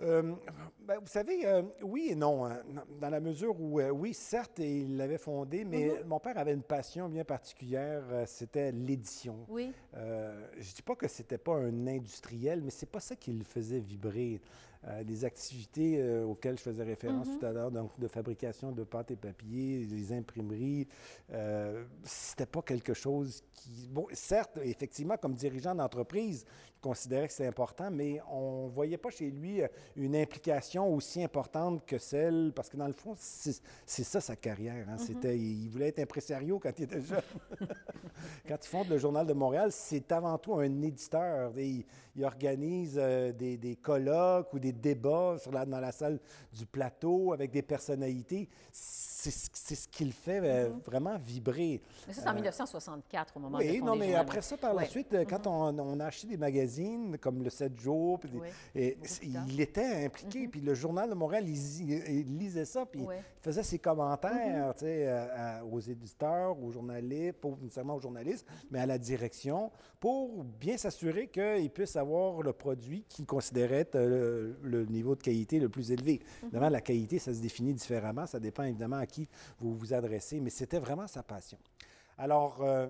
Euh, 0.00 0.34
ben, 0.80 1.00
vous 1.00 1.08
savez, 1.08 1.44
euh, 1.44 1.62
oui 1.82 2.08
et 2.10 2.14
non, 2.14 2.46
hein. 2.46 2.62
dans 3.00 3.10
la 3.10 3.18
mesure 3.18 3.60
où, 3.60 3.80
euh, 3.80 3.90
oui, 3.90 4.14
certes, 4.14 4.60
il 4.60 4.96
l'avait 4.96 5.18
fondé, 5.18 5.64
mais 5.64 5.88
mm-hmm. 5.88 6.04
mon 6.04 6.20
père 6.20 6.38
avait 6.38 6.52
une 6.52 6.62
passion 6.62 7.08
bien 7.08 7.24
particulière, 7.24 8.04
c'était 8.26 8.70
l'édition. 8.70 9.44
Oui. 9.48 9.72
je 9.94 9.98
ne 9.98 10.74
dis 10.74 10.82
pas 10.82 10.94
que 10.94 11.08
c'était 11.08 11.38
pas 11.38 11.56
un 11.56 11.86
industriel, 11.88 12.62
mais 12.62 12.70
c'est 12.70 12.90
pas 12.90 13.00
ça 13.00 13.16
qui 13.16 13.32
le 13.32 13.44
faisait 13.44 13.80
vibrer. 13.80 14.40
Euh, 14.86 15.02
des 15.02 15.24
activités 15.24 16.00
euh, 16.00 16.24
auxquelles 16.24 16.56
je 16.56 16.62
faisais 16.62 16.84
référence 16.84 17.26
mhm. 17.26 17.38
tout 17.38 17.46
à 17.46 17.52
l'heure, 17.52 17.72
donc 17.72 17.98
de 17.98 18.06
fabrication 18.06 18.70
de 18.70 18.84
pâte 18.84 19.10
et 19.10 19.16
papier, 19.16 19.84
des 19.86 20.12
imprimeries. 20.12 20.86
Euh, 21.32 21.84
c'était 22.04 22.46
pas 22.46 22.62
quelque 22.62 22.94
chose 22.94 23.42
qui. 23.54 23.88
Bon, 23.90 24.06
certes, 24.12 24.56
effectivement, 24.62 25.16
comme 25.16 25.34
dirigeant 25.34 25.74
d'entreprise, 25.74 26.44
considérait 26.80 27.26
que 27.26 27.32
c'était 27.32 27.48
important, 27.48 27.90
mais 27.90 28.20
on 28.30 28.66
ne 28.66 28.70
voyait 28.70 28.96
pas 28.96 29.10
chez 29.10 29.30
lui 29.30 29.62
euh, 29.62 29.68
une 29.96 30.14
implication 30.14 30.94
aussi 30.94 31.22
importante 31.22 31.84
que 31.84 31.98
celle. 31.98 32.52
Parce 32.54 32.68
que 32.68 32.76
dans 32.76 32.86
le 32.86 32.92
fond, 32.92 33.14
c'est 33.18 34.04
ça 34.04 34.20
sa 34.20 34.36
carrière. 34.36 34.86
Hein. 34.88 34.92
Mhm. 34.92 34.98
C'était, 34.98 35.36
il 35.36 35.68
voulait 35.68 35.88
être 35.88 35.98
impresario 35.98 36.60
quand 36.60 36.72
il 36.78 36.84
était 36.84 37.00
jeune. 37.00 37.20
quand 38.48 38.56
il 38.64 38.68
fonde 38.68 38.88
le 38.88 38.98
Journal 38.98 39.26
de 39.26 39.32
Montréal, 39.32 39.72
c'est 39.72 40.10
avant 40.12 40.38
tout 40.38 40.54
un 40.54 40.82
éditeur. 40.82 41.52
Il, 41.58 41.84
il 42.14 42.24
organise 42.24 42.94
des, 42.94 43.56
des 43.56 43.76
colloques 43.76 44.52
ou 44.52 44.58
des 44.58 44.68
des 44.72 44.94
débats 44.94 45.36
sur 45.38 45.52
la, 45.52 45.64
dans 45.64 45.80
la 45.80 45.92
salle 45.92 46.20
du 46.52 46.66
plateau 46.66 47.32
avec 47.32 47.50
des 47.50 47.62
personnalités. 47.62 48.48
C'est 49.20 49.74
ce 49.74 49.88
qui 49.88 50.04
le 50.04 50.12
fait 50.12 50.40
euh, 50.40 50.68
mm-hmm. 50.68 50.82
vraiment 50.84 51.18
vibrer. 51.18 51.80
Mais 52.06 52.14
ça, 52.14 52.22
c'est 52.22 52.28
en 52.28 52.34
1964, 52.34 53.32
euh, 53.34 53.38
au 53.38 53.42
moment 53.42 53.58
oui, 53.58 53.82
non, 53.82 53.96
mais 53.96 54.14
après 54.14 54.42
ça, 54.42 54.56
par 54.56 54.74
la 54.74 54.84
suite, 54.84 55.12
euh, 55.12 55.24
quand 55.28 55.44
mm-hmm. 55.44 55.80
on, 55.80 55.98
a 55.98 56.04
acheté 56.04 56.28
des 56.28 56.36
magazines 56.36 57.18
comme 57.18 57.42
le 57.42 57.50
7 57.50 57.80
jours, 57.80 58.20
et, 58.76 58.96
il 59.22 59.60
était 59.60 60.04
impliqué. 60.04 60.46
Mm-hmm. 60.46 60.50
Puis 60.50 60.60
le 60.60 60.72
Journal 60.74 61.10
de 61.10 61.14
Montréal, 61.16 61.48
il, 61.48 62.38
lisait 62.38 62.64
ça, 62.64 62.86
puis 62.86 63.00
il 63.00 63.42
faisait 63.42 63.64
ses 63.64 63.80
commentaires 63.80 64.72
aux 65.68 65.80
éditeurs, 65.80 66.56
aux 66.62 66.70
journalistes, 66.70 67.40
pas 67.40 67.48
nécessairement 67.60 67.96
aux 67.96 68.00
journalistes, 68.00 68.46
mais 68.70 68.78
à 68.78 68.86
la 68.86 68.98
direction, 68.98 69.72
pour 69.98 70.44
bien 70.44 70.76
s'assurer 70.76 71.26
qu'il 71.26 71.70
puisse 71.70 71.96
avoir 71.96 72.40
le 72.40 72.52
produit 72.52 73.04
qu'il 73.08 73.26
considérait 73.26 73.80
être 73.80 73.98
le 73.98 74.84
niveau 74.86 75.16
de 75.16 75.22
qualité 75.22 75.58
le 75.58 75.68
plus 75.68 75.90
élevé. 75.90 76.20
Évidemment, 76.44 76.68
la 76.68 76.80
qualité, 76.80 77.18
ça 77.18 77.34
se 77.34 77.40
définit 77.40 77.74
différemment. 77.74 78.26
Ça 78.26 78.38
dépend 78.38 78.62
évidemment 78.62 78.96
à 78.96 79.07
qui 79.08 79.28
vous 79.58 79.74
vous 79.74 79.92
adressez, 79.94 80.40
mais 80.40 80.50
c'était 80.50 80.78
vraiment 80.78 81.06
sa 81.06 81.22
passion. 81.22 81.58
Alors, 82.16 82.62
euh, 82.62 82.88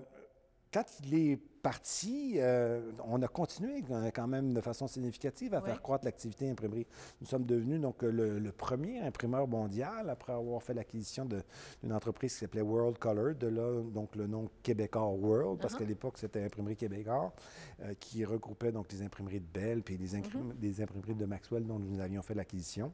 quand 0.71 0.85
il 1.03 1.13
est 1.15 1.39
parti, 1.61 2.35
euh, 2.37 2.91
on 3.05 3.21
a 3.21 3.27
continué 3.27 3.83
quand 4.13 4.27
même 4.27 4.53
de 4.53 4.61
façon 4.61 4.87
significative 4.87 5.53
à 5.53 5.61
faire 5.61 5.81
croître 5.81 6.05
l'activité 6.05 6.49
imprimerie. 6.49 6.87
Nous 7.19 7.27
sommes 7.27 7.45
devenus 7.45 7.81
donc 7.81 8.01
le, 8.01 8.51
premier 8.51 8.99
imprimeur 8.99 9.47
mondial 9.47 10.09
après 10.09 10.33
avoir 10.33 10.61
fait 10.63 10.73
l'acquisition 10.73 11.25
d'une 11.25 11.93
entreprise 11.93 12.33
qui 12.33 12.39
s'appelait 12.39 12.61
World 12.61 12.97
Color, 12.97 13.35
de 13.35 13.47
là 13.47 13.81
donc 13.83 14.15
le 14.15 14.27
nom 14.27 14.49
Québécois 14.63 15.07
World, 15.07 15.59
parce 15.59 15.73
uh-huh. 15.73 15.79
qu'à 15.79 15.85
l'époque 15.85 16.17
c'était 16.17 16.43
Imprimerie 16.43 16.75
Québécois, 16.75 17.33
euh, 17.81 17.93
qui 17.99 18.23
regroupait 18.25 18.71
donc 18.71 18.91
les 18.91 19.01
imprimeries 19.01 19.41
de 19.41 19.59
Bell 19.59 19.81
puis 19.81 19.97
les, 19.97 20.21
les 20.61 20.81
imprimeries 20.81 21.15
de 21.15 21.25
Maxwell 21.25 21.65
dont 21.65 21.79
nous 21.79 21.99
avions 21.99 22.21
fait 22.21 22.35
l'acquisition. 22.35 22.93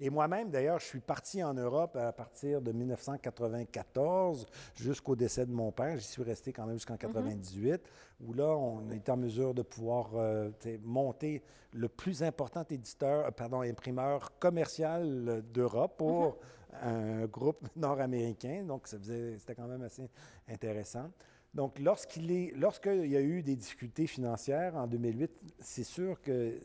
Et 0.00 0.10
moi-même, 0.10 0.50
d'ailleurs, 0.50 0.78
je 0.78 0.84
suis 0.84 1.00
parti 1.00 1.42
en 1.42 1.54
Europe 1.54 1.96
à 1.96 2.12
partir 2.12 2.62
de 2.62 2.70
1994 2.70 4.46
jusqu'au 4.76 5.16
décès 5.16 5.44
de 5.44 5.50
mon 5.50 5.72
père. 5.72 5.96
J'y 5.98 6.06
suis 6.06 6.22
resté 6.22 6.52
quand 6.52 6.66
même 6.66 6.76
jusqu'en 6.76 6.94
1998, 6.94 7.72
mhm. 7.72 8.28
où 8.28 8.32
là, 8.32 8.56
on 8.56 8.88
est 8.90 9.08
en 9.08 9.16
mesure 9.16 9.54
de 9.54 9.62
pouvoir 9.62 10.10
euh, 10.14 10.50
monter 10.84 11.42
le 11.72 11.88
plus 11.88 12.22
important 12.22 12.64
éditeur, 12.70 13.26
euh, 13.26 13.30
pardon, 13.32 13.62
imprimeur 13.62 14.38
commercial 14.38 15.42
d'Europe 15.52 15.96
pour 15.98 16.38
mhm. 16.72 16.78
un 16.82 17.26
groupe 17.26 17.66
nord-américain. 17.76 18.62
Donc, 18.64 18.86
c'était 18.86 19.54
quand 19.56 19.66
même 19.66 19.82
assez 19.82 20.08
intéressant. 20.48 21.10
Donc, 21.54 21.76
lorsqu'il 21.80 22.30
est, 22.30 22.52
lorsqu'il 22.54 23.06
y 23.06 23.16
a 23.16 23.20
eu 23.20 23.42
des 23.42 23.56
difficultés 23.56 24.06
financières 24.06 24.76
en 24.76 24.86
2008, 24.86 25.32
c'est 25.58 25.82
sûr 25.82 26.20
que 26.20 26.60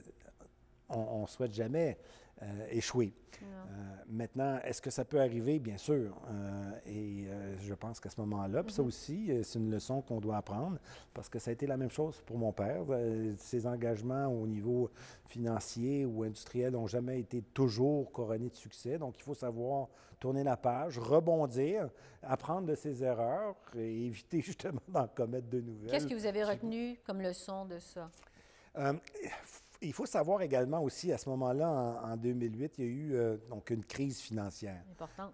on 0.89 1.21
ne 1.21 1.27
souhaite 1.27 1.53
jamais 1.53 1.97
euh, 2.43 2.67
échouer. 2.71 3.13
Euh, 3.41 3.45
maintenant, 4.07 4.59
est-ce 4.63 4.81
que 4.81 4.89
ça 4.89 5.03
peut 5.05 5.19
arriver? 5.19 5.59
Bien 5.59 5.77
sûr. 5.77 6.15
Euh, 6.29 6.71
et 6.85 7.27
je 7.59 7.73
pense 7.73 7.99
qu'à 7.99 8.09
ce 8.09 8.19
moment-là, 8.21 8.63
puis 8.63 8.73
ça 8.73 8.81
mm-hmm. 8.81 8.85
aussi, 8.85 9.31
c'est 9.43 9.59
une 9.59 9.71
leçon 9.71 10.01
qu'on 10.01 10.19
doit 10.19 10.37
apprendre 10.37 10.77
parce 11.13 11.29
que 11.29 11.39
ça 11.39 11.49
a 11.49 11.53
été 11.53 11.67
la 11.67 11.77
même 11.77 11.89
chose 11.89 12.21
pour 12.25 12.37
mon 12.37 12.51
père. 12.51 12.83
ses 13.37 13.67
engagements 13.67 14.27
au 14.27 14.47
niveau 14.47 14.91
financier 15.25 16.05
ou 16.05 16.23
industriel 16.23 16.73
n'ont 16.73 16.87
jamais 16.87 17.19
été 17.19 17.41
toujours 17.53 18.11
couronnés 18.11 18.49
de 18.49 18.55
succès. 18.55 18.97
Donc, 18.97 19.15
il 19.17 19.23
faut 19.23 19.33
savoir 19.33 19.87
tourner 20.19 20.43
la 20.43 20.55
page, 20.55 20.97
rebondir, 20.99 21.89
apprendre 22.21 22.67
de 22.67 22.75
ses 22.75 23.03
erreurs 23.03 23.55
et 23.75 24.05
éviter 24.05 24.41
justement 24.41 24.81
d'en 24.87 25.07
commettre 25.07 25.49
de 25.49 25.61
nouvelles. 25.61 25.91
Qu'est-ce 25.91 26.07
que 26.07 26.15
vous 26.15 26.25
avez 26.25 26.43
retenu 26.43 26.97
comme 27.05 27.21
leçon 27.21 27.65
de 27.65 27.79
ça? 27.79 28.09
Il 29.83 29.93
faut 29.93 30.05
savoir 30.05 30.41
également 30.41 30.81
aussi, 30.81 31.11
à 31.11 31.17
ce 31.17 31.29
moment-là, 31.29 32.01
en, 32.03 32.17
2008, 32.17 32.75
il 32.77 32.83
y 32.83 32.87
a 32.87 32.91
eu 32.91 33.15
euh, 33.15 33.37
donc 33.49 33.69
une 33.69 33.83
crise 33.83 34.19
financière. 34.19 34.81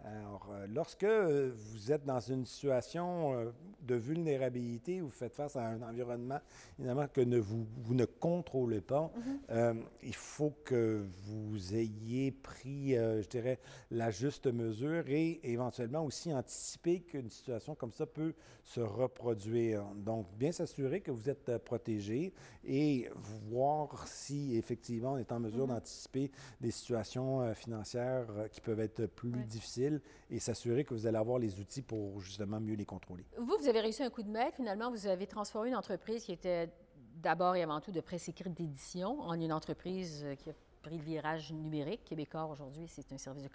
Alors, 0.03 0.49
euh, 0.51 0.67
lorsque 0.67 1.03
euh, 1.03 1.51
vous 1.55 1.91
êtes 1.91 2.05
dans 2.05 2.19
une 2.19 2.45
situation 2.45 3.53
de 3.81 3.95
vulnérabilité, 3.95 5.01
vous 5.01 5.09
faites 5.09 5.35
face 5.35 5.55
à 5.55 5.65
un 5.65 5.81
environnement, 5.81 6.39
évidemment, 6.77 7.07
que 7.07 7.21
ne, 7.21 7.37
vous, 7.37 7.67
vous 7.77 7.93
ne 7.93 8.05
contrôlez 8.05 8.81
pas, 8.81 9.11
mm-hmm. 9.49 9.83
il 10.03 10.15
faut 10.15 10.53
que 10.63 11.05
vous 11.25 11.75
ayez 11.75 12.31
pris, 12.31 12.93
je 12.93 13.27
dirais, 13.27 13.59
la 13.91 14.11
juste 14.11 14.47
mesure 14.47 15.07
et 15.07 15.39
éventuellement 15.43 16.03
aussi 16.03 16.33
anticiper 16.33 17.01
qu'une 17.01 17.29
situation 17.29 17.75
comme 17.75 17.93
ça 17.93 18.05
peut 18.05 18.33
se 18.63 18.81
reproduire. 18.81 19.83
Donc, 19.95 20.27
bien 20.37 20.51
s'assurer 20.51 21.01
que 21.01 21.11
vous 21.11 21.29
êtes 21.29 21.57
protégé 21.59 22.33
et 22.63 23.09
voir 23.49 24.07
si 24.07 24.38
effectivement 24.55 25.13
on 25.13 25.17
est 25.17 25.31
en 25.31 25.39
mesure 25.39 25.67
mhm. 25.67 25.74
d'anticiper 25.75 26.31
des 26.62 26.72
situations 26.72 27.41
euh, 27.41 27.53
financières 27.53 28.27
euh, 28.29 28.48
qui 28.48 28.62
peuvent 28.62 28.79
être 28.79 29.05
plus 29.05 29.43
difficiles 29.46 30.01
et 30.29 30.39
s'assurer 30.39 30.84
que 30.84 30.93
vous 30.93 31.08
allez 31.08 31.17
avoir 31.17 31.39
les 31.39 31.60
outils 31.60 31.81
pour 31.81 32.19
justement 32.22 32.60
mieux 32.60 32.75
les 32.75 32.86
contrôler. 32.86 33.25
Vous, 33.38 33.55
vous 33.60 33.67
avez 33.67 33.81
réussi 33.81 34.03
un 34.03 34.10
coup 34.10 34.24
de 34.24 34.29
maître. 34.29 34.58
Finalement, 34.58 34.91
vous 34.91 35.08
avez 35.08 35.27
transformé 35.27 35.69
une 35.69 35.75
entreprise 35.75 36.24
qui 36.24 36.31
était 36.31 36.69
d'abord 37.15 37.55
et 37.55 37.63
avant 37.63 37.81
tout 37.81 37.91
de 37.91 38.01
presse 38.01 38.29
écrite 38.29 38.53
d'édition 38.53 39.22
en 39.22 39.34
une 39.34 39.51
entreprise 39.51 40.24
euh, 40.24 40.36
qui 40.36 40.50
a 40.50 40.53
pris 40.81 40.98
le 40.98 41.03
virage 41.03 41.51
numérique. 41.51 42.05
Québécois, 42.05 42.46
aujourd'hui, 42.46 42.88
c'est 42.88 43.12
un 43.12 43.17
service 43.17 43.43
de 43.43 43.50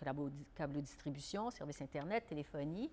câble 0.55 0.83
distribution, 0.83 1.51
service 1.51 1.81
Internet, 1.81 2.27
téléphonie, 2.29 2.91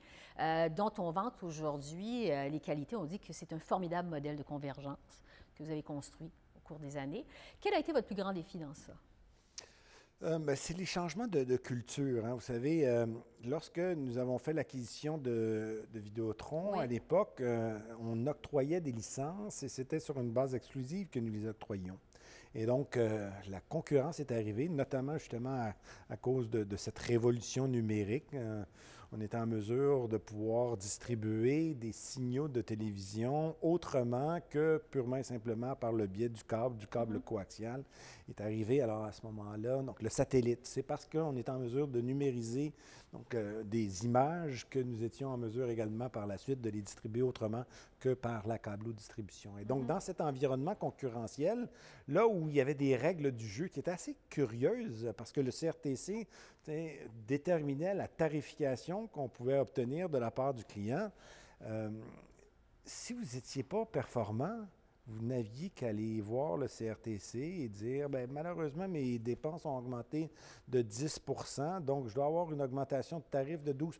dont 0.78 0.92
on 1.00 1.12
vante 1.12 1.44
aujourd'hui 1.44 2.30
les 2.50 2.60
qualités. 2.62 2.96
On 2.96 3.04
dit 3.04 3.20
que 3.20 3.34
c'est 3.34 3.52
un 3.52 3.60
formidable 3.60 4.08
modèle 4.08 4.38
de 4.38 4.44
convergence 4.44 5.22
que 5.54 5.64
vous 5.64 5.70
avez 5.70 5.84
construit 5.84 6.32
des 6.80 6.98
années. 6.98 7.26
Quel 7.60 7.74
a 7.74 7.80
été 7.80 7.92
votre 7.92 8.08
plus 8.08 8.16
grand 8.16 8.34
défi 8.34 8.58
dans 8.58 8.74
ça? 8.74 8.94
Euh, 10.24 10.38
ben, 10.38 10.56
c'est 10.56 10.78
les 10.78 10.86
changements 10.86 11.28
de, 11.28 11.58
culture. 11.58 12.26
Hein. 12.26 12.36
Vous 12.36 12.42
savez, 12.42 12.88
euh, 12.88 13.08
lorsque 13.44 13.80
nous 13.80 14.20
avons 14.20 14.38
fait 14.38 14.54
l'acquisition 14.54 15.18
de, 15.18 15.84
Vidéotron, 15.94 16.80
à 16.80 16.86
l'époque, 16.86 17.42
euh, 17.42 17.80
on 18.00 18.28
octroyait 18.28 18.82
des 18.82 18.92
licences 18.92 19.64
et 19.64 19.70
c'était 19.70 20.00
sur 20.00 20.20
une 20.20 20.32
base 20.32 20.54
exclusive 20.54 21.10
que 21.10 21.20
nous 21.20 21.32
les 21.32 21.48
octroyions. 21.48 21.98
Et 22.54 22.66
donc, 22.66 22.98
la 22.98 23.62
concurrence 23.70 24.20
est 24.20 24.30
arrivée, 24.30 24.68
notamment 24.68 25.18
justement 25.18 25.72
à, 26.10 26.18
cause 26.18 26.50
de, 26.50 26.76
cette 26.76 27.00
révolution 27.00 27.66
numérique. 27.66 28.36
On 29.14 29.20
était 29.20 29.38
en 29.38 29.46
mesure 29.46 30.08
de 30.08 30.18
pouvoir 30.18 30.78
distribuer 30.78 31.74
des 31.74 31.92
signaux 31.92 32.48
de 32.48 32.62
télévision 32.62 33.56
autrement 33.62 34.40
que 34.50 34.82
purement 34.90 35.18
et 35.18 35.24
simplement 35.24 35.76
par 35.76 35.92
le 35.92 36.08
biais 36.08 36.30
du 36.30 36.44
câble, 36.44 36.78
du 36.78 36.88
câble 36.88 37.18
mm-hmm. 37.18 37.24
coaxial. 37.24 37.84
est 38.30 38.40
arrivé 38.40 38.82
alors 38.82 39.04
à 39.04 39.12
ce 39.12 39.26
moment-là, 39.26 39.82
donc 39.82 40.02
le 40.02 40.10
satellite. 40.10 40.62
C'est 40.64 40.84
parce 40.84 41.06
qu'on 41.06 41.36
est 41.36 41.50
en 41.50 41.60
mesure 41.60 41.90
de 41.90 42.00
numériser 42.00 42.72
donc, 43.12 43.36
euh, 43.36 43.64
des 43.64 44.06
images 44.06 44.66
que 44.70 44.80
nous 44.80 45.04
étions 45.04 45.28
en 45.28 45.38
mesure 45.38 45.70
également 45.70 46.08
par 46.08 46.26
la 46.26 46.38
suite 46.38 46.62
de 46.62 46.70
les 46.70 46.82
distribuer 46.82 47.22
autrement 47.22 47.66
que 48.00 48.14
par 48.14 48.48
la 48.48 48.58
câblo-distribution. 48.58 49.58
Et 49.58 49.66
donc, 49.66 49.84
mm-hmm. 49.84 49.88
dans 49.88 50.00
cet 50.00 50.22
environnement 50.22 50.76
concurrentiel, 50.76 51.68
là 52.08 52.26
où 52.26 52.48
il 52.48 52.56
y 52.56 52.62
avait 52.62 52.76
des 52.76 52.96
règles 52.96 53.34
du 53.34 53.46
jeu 53.46 53.68
qui 53.68 53.82
étaient 53.82 53.92
assez 53.92 54.16
curieuses, 54.30 55.12
parce 55.18 55.34
que 55.34 55.42
le 55.42 55.52
CRTC 55.52 56.26
déterminait 57.28 57.94
la 57.94 58.08
tarification 58.08 59.08
qu'on 59.08 59.28
pouvait 59.28 59.58
obtenir 59.58 60.10
de 60.10 60.18
la 60.18 60.32
part 60.32 60.54
du 60.54 60.64
client, 60.64 61.12
euh, 61.64 61.90
si 62.86 63.14
vous 63.14 63.36
n'étiez 63.36 63.64
pas 63.64 63.86
performant, 63.86 64.66
vous 65.08 65.26
n'aviez 65.26 65.70
qu'à 65.70 65.88
aller 65.88 66.22
voir 66.22 66.58
le 66.58 66.68
CRTC 66.68 67.40
et 67.40 67.70
dire 67.70 68.10
bien, 68.10 68.28
malheureusement, 68.28 68.88
mes 68.88 69.20
dépenses 69.20 69.66
ont 69.66 69.78
augmenté 69.78 70.32
de 70.68 70.82
10% 70.82 71.84
donc 71.84 72.08
je 72.08 72.16
dois 72.16 72.28
avoir 72.28 72.52
une 72.52 72.62
augmentation 72.62 73.20
de 73.20 73.24
tarif 73.24 73.64
de 73.64 73.74
12 73.74 74.00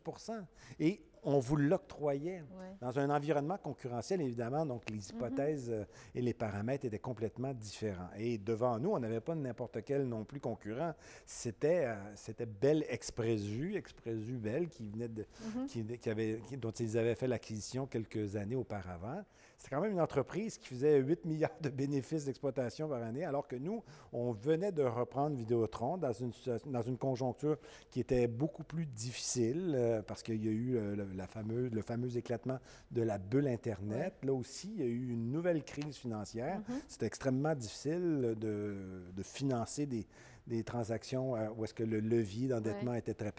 Et 0.78 1.00
on 1.24 1.38
vous 1.38 1.56
l'octroyait 1.56 2.42
dans 2.80 2.98
un 2.98 3.10
environnement 3.10 3.56
concurrentiel, 3.56 4.20
évidemment. 4.20 4.66
Donc, 4.66 4.90
les 4.90 4.98
mm-hmm. 4.98 5.14
hypothèses 5.14 5.70
euh, 5.70 5.84
et 6.14 6.20
les 6.20 6.34
paramètres 6.34 6.84
étaient 6.84 6.98
complètement 6.98 7.54
différents. 7.54 8.10
Et 8.18 8.38
devant 8.38 8.78
nous, 8.78 8.90
on 8.90 8.98
n'avait 8.98 9.20
pas 9.20 9.36
n'importe 9.36 9.82
quel 9.84 10.08
non 10.08 10.24
plus 10.24 10.40
concurrent. 10.40 10.94
C'était 11.24 11.86
euh, 11.86 11.94
c'était 12.16 12.46
Bell 12.46 12.84
Expresu, 12.88 13.76
Expresu 13.76 14.32
Bell, 14.32 14.68
qui 14.68 14.88
venait 14.88 15.08
de, 15.08 15.22
mm-hmm. 15.22 15.98
qui, 15.98 16.10
avait, 16.10 16.40
dont 16.58 16.72
ils 16.72 16.98
avaient 16.98 17.14
fait 17.14 17.28
l'acquisition 17.28 17.86
quelques 17.86 18.34
années 18.34 18.56
auparavant. 18.56 19.22
C'était 19.58 19.76
quand 19.76 19.82
même 19.82 19.92
une 19.92 20.00
entreprise 20.00 20.58
qui 20.58 20.66
faisait 20.66 20.98
8 20.98 21.24
milliards 21.24 21.50
de 21.60 21.68
bénéfices 21.68 22.24
d'exploitation 22.24 22.88
par 22.88 23.00
année, 23.00 23.24
alors 23.24 23.46
que 23.46 23.54
nous, 23.54 23.84
on 24.12 24.32
venait 24.32 24.72
de 24.72 24.82
reprendre 24.82 25.36
Vidéotron 25.36 25.98
dans 25.98 26.12
une, 26.12 26.32
dans 26.66 26.82
une 26.82 26.98
conjoncture 26.98 27.58
qui 27.88 28.00
était 28.00 28.26
beaucoup 28.26 28.64
plus 28.64 28.86
difficile 28.86 29.72
euh, 29.76 30.02
parce 30.02 30.24
qu'il 30.24 30.44
y 30.44 30.48
a 30.48 30.50
eu 30.50 30.96
le, 30.96 31.11
la 31.16 31.26
fameuse, 31.26 31.72
le 31.72 31.82
fameux 31.82 32.16
éclatement 32.16 32.58
de 32.90 33.02
la 33.02 33.18
bulle 33.18 33.48
Internet. 33.48 34.14
Là 34.22 34.32
aussi, 34.32 34.72
il 34.74 34.80
y 34.80 34.82
a 34.82 34.86
eu 34.86 35.10
une 35.10 35.30
nouvelle 35.30 35.62
crise 35.62 35.96
financière. 35.96 36.60
Mm-hmm. 36.60 36.82
C'était 36.88 37.06
extrêmement 37.06 37.54
difficile 37.54 38.34
de, 38.38 39.02
de 39.14 39.22
financer 39.22 39.86
des, 39.86 40.06
des 40.46 40.64
transactions 40.64 41.36
euh, 41.36 41.48
où 41.56 41.64
est-ce 41.64 41.74
que 41.74 41.84
le 41.84 42.00
levier 42.00 42.48
d'endettement 42.48 42.94
était 42.94 43.14
très, 43.14 43.32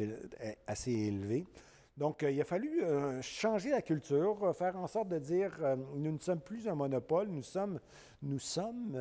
assez 0.68 0.92
élevé. 0.92 1.46
Donc, 1.98 2.24
euh, 2.24 2.32
il 2.32 2.42
a 2.42 2.44
fallu 2.44 2.84
euh, 2.84 3.22
changer 3.22 3.70
la 3.70 3.82
culture, 3.82 4.56
faire 4.56 4.77
en 4.77 4.88
sorte 4.88 5.10
de 5.10 5.20
dire, 5.20 5.51
nous 5.96 6.12
ne 6.12 6.20
sommes 6.20 6.42
plus 6.42 6.68
un 6.68 6.75
monopole, 6.75 7.27
nous 7.27 7.44
sommes, 7.44 7.80
nous 8.22 8.39
sommes 8.39 8.98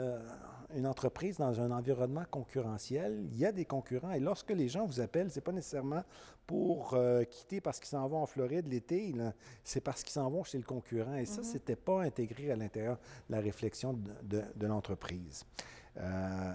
une 0.77 0.87
entreprise 0.87 1.39
dans 1.39 1.61
un 1.61 1.71
environnement 1.71 2.25
concurrentiel. 2.31 3.27
Il 3.33 3.39
y 3.39 3.47
a 3.47 3.53
des 3.53 3.65
concurrents 3.65 4.13
et 4.13 4.21
lorsque 4.21 4.51
les 4.51 4.69
gens 4.69 4.87
vous 4.87 5.01
appellent, 5.01 5.31
ce 5.31 5.37
n'est 5.37 5.43
pas 5.43 5.53
nécessairement 5.53 6.03
pour 6.47 6.95
euh, 6.95 7.25
quitter 7.25 7.61
parce 7.61 7.79
qu'ils 7.79 7.89
s'en 7.89 8.07
vont 8.09 8.23
en 8.23 8.27
Floride 8.27 8.67
l'été, 8.69 9.15
c'est 9.65 9.81
parce 9.81 10.03
qu'ils 10.03 10.13
s'en 10.13 10.29
vont 10.31 10.45
chez 10.45 10.59
le 10.59 10.65
concurrent. 10.65 11.15
Et 11.15 11.25
ça, 11.25 11.43
ce 11.43 11.49
mm-hmm. 11.49 11.55
n'était 11.55 11.77
pas 11.77 12.03
intégré 12.03 12.51
à 12.51 12.57
l'intérieur 12.57 12.99
de 13.29 13.35
la 13.35 13.41
réflexion 13.41 13.99
de, 14.23 14.67
l'entreprise. 14.67 15.45
Euh, 15.99 16.53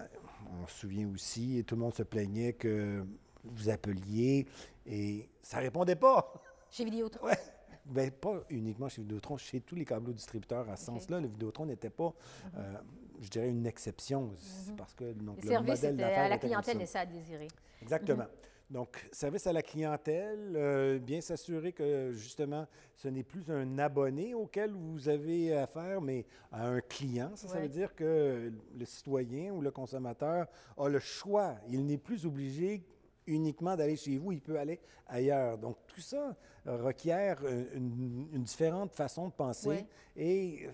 on 0.62 0.68
se 0.68 0.80
souvient 0.80 1.10
aussi, 1.14 1.58
et 1.58 1.64
tout 1.64 1.76
le 1.76 1.82
monde 1.82 1.94
se 1.94 2.04
plaignait 2.04 2.54
que 2.54 3.06
vous 3.44 3.70
appeliez 3.70 4.46
et 4.86 5.30
ça 5.42 5.60
répondait 5.60 5.96
pas. 5.96 6.34
Chez 6.72 6.86
Vidéotron? 6.86 7.28
Ouais. 7.28 7.38
Bien, 7.86 8.10
pas 8.10 8.44
uniquement 8.50 8.90
chez 8.90 9.02
Vidéotron, 9.02 9.38
chez 9.38 9.62
tous 9.62 9.76
les 9.76 9.86
câbles 9.86 10.14
distributeurs. 10.14 10.70
À 10.70 10.76
ce 10.76 10.86
sens-là, 10.88 11.22
le 11.22 11.28
Vidéotron 11.28 11.66
n'était 11.66 11.90
pas, 11.90 12.10
mm-hmm. 12.10 12.58
euh, 12.58 12.78
je 13.20 13.30
dirais, 13.30 13.50
une 13.50 13.66
exception. 13.66 14.32
Mm-hmm. 14.32 14.76
Parce 14.76 14.94
que 14.94 15.14
donc, 15.14 15.44
le, 15.44 15.60
modèle 15.60 15.98
d'affaires. 15.98 16.26
à 16.26 16.30
la 16.30 16.38
clientèle 16.38 16.78
laissait 16.78 17.00
à 17.00 17.06
désirer. 17.06 17.48
Exactement. 17.82 18.26
Donc, 18.70 19.08
service 19.14 19.48
à 19.48 19.54
la 19.54 19.62
clientèle, 19.62 20.54
euh, 20.58 21.00
bien 21.00 21.22
s'assurer 21.22 21.72
que 21.72 22.12
justement, 22.12 22.68
ce 22.96 23.08
n'est 23.08 23.24
plus 23.24 23.50
un 23.50 23.80
abonné 23.80 24.34
auquel 24.34 24.72
vous 24.74 25.08
avez 25.08 25.56
affaire, 25.56 26.02
mais 26.02 26.26
à 26.52 26.68
un 26.68 26.82
client. 26.82 27.32
Ça, 27.36 27.48
ça 27.48 27.60
veut 27.62 27.70
dire 27.70 27.96
que 27.96 28.52
le 28.78 28.86
citoyen 28.86 29.54
ou 29.54 29.62
le 29.62 29.72
consommateur 29.72 30.48
a 30.78 30.90
le 30.90 31.00
choix. 31.00 31.56
Il 31.70 31.86
n'est 31.86 31.98
plus 31.98 32.26
obligé 32.26 32.84
uniquement 33.26 33.76
d'aller 33.76 33.96
chez 33.96 34.18
vous, 34.18 34.34
il 34.34 34.42
peut 34.42 34.60
aller 34.60 34.82
ailleurs. 35.08 35.58
Donc, 35.58 35.78
tout 35.88 36.02
ça 36.02 36.36
requiert 36.66 37.42
une, 37.74 38.44
différente 38.44 38.94
façon 38.94 39.28
de 39.28 39.34
penser 39.34 39.86
et 40.16 40.68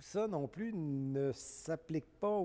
ça 0.00 0.26
non 0.28 0.46
plus 0.46 0.72
ne 0.72 1.32
s'applique 1.32 2.06
pas 2.20 2.40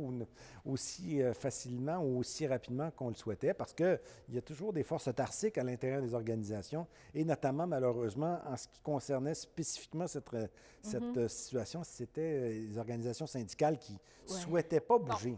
aussi 0.65 1.21
euh, 1.21 1.33
facilement 1.33 1.97
ou 1.97 2.19
aussi 2.19 2.47
rapidement 2.47 2.91
qu'on 2.91 3.09
le 3.09 3.15
souhaitait 3.15 3.53
parce 3.53 3.73
qu'il 3.73 3.99
y 4.29 4.37
a 4.37 4.41
toujours 4.41 4.73
des 4.73 4.83
forces 4.83 5.07
autarciques 5.07 5.57
à 5.57 5.63
l'intérieur 5.63 6.01
des 6.01 6.13
organisations 6.13 6.87
et 7.13 7.23
notamment, 7.23 7.67
malheureusement, 7.67 8.39
en 8.45 8.57
ce 8.57 8.67
qui 8.67 8.79
concernait 8.81 9.35
spécifiquement 9.35 10.07
cette, 10.07 10.33
euh, 10.33 10.47
cette 10.81 11.03
mm-hmm. 11.03 11.19
euh, 11.19 11.27
situation, 11.27 11.83
c'était 11.83 12.49
les 12.49 12.77
organisations 12.77 13.27
syndicales 13.27 13.77
qui 13.77 13.93
ne 13.93 14.33
souhaitaient 14.33 14.79
pas 14.79 14.97
bouger. 14.97 15.35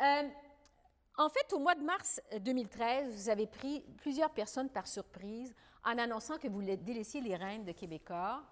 en 0.00 1.28
fait, 1.28 1.52
au 1.52 1.58
mois 1.58 1.74
de 1.74 1.82
mars 1.82 2.20
2013, 2.40 3.14
vous 3.14 3.28
avez 3.28 3.46
pris 3.46 3.82
plusieurs 3.98 4.30
personnes 4.30 4.68
par 4.68 4.86
surprise 4.86 5.54
en 5.84 5.98
annonçant 5.98 6.38
que 6.38 6.48
vous 6.48 6.62
délaissiez 6.62 7.20
les 7.20 7.36
rênes 7.36 7.64
de 7.64 7.72
Québécois. 7.72 8.42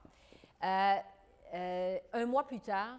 Euh, 0.63 0.97
un 2.13 2.27
mois 2.27 2.47
plus 2.47 2.61
tard, 2.61 2.99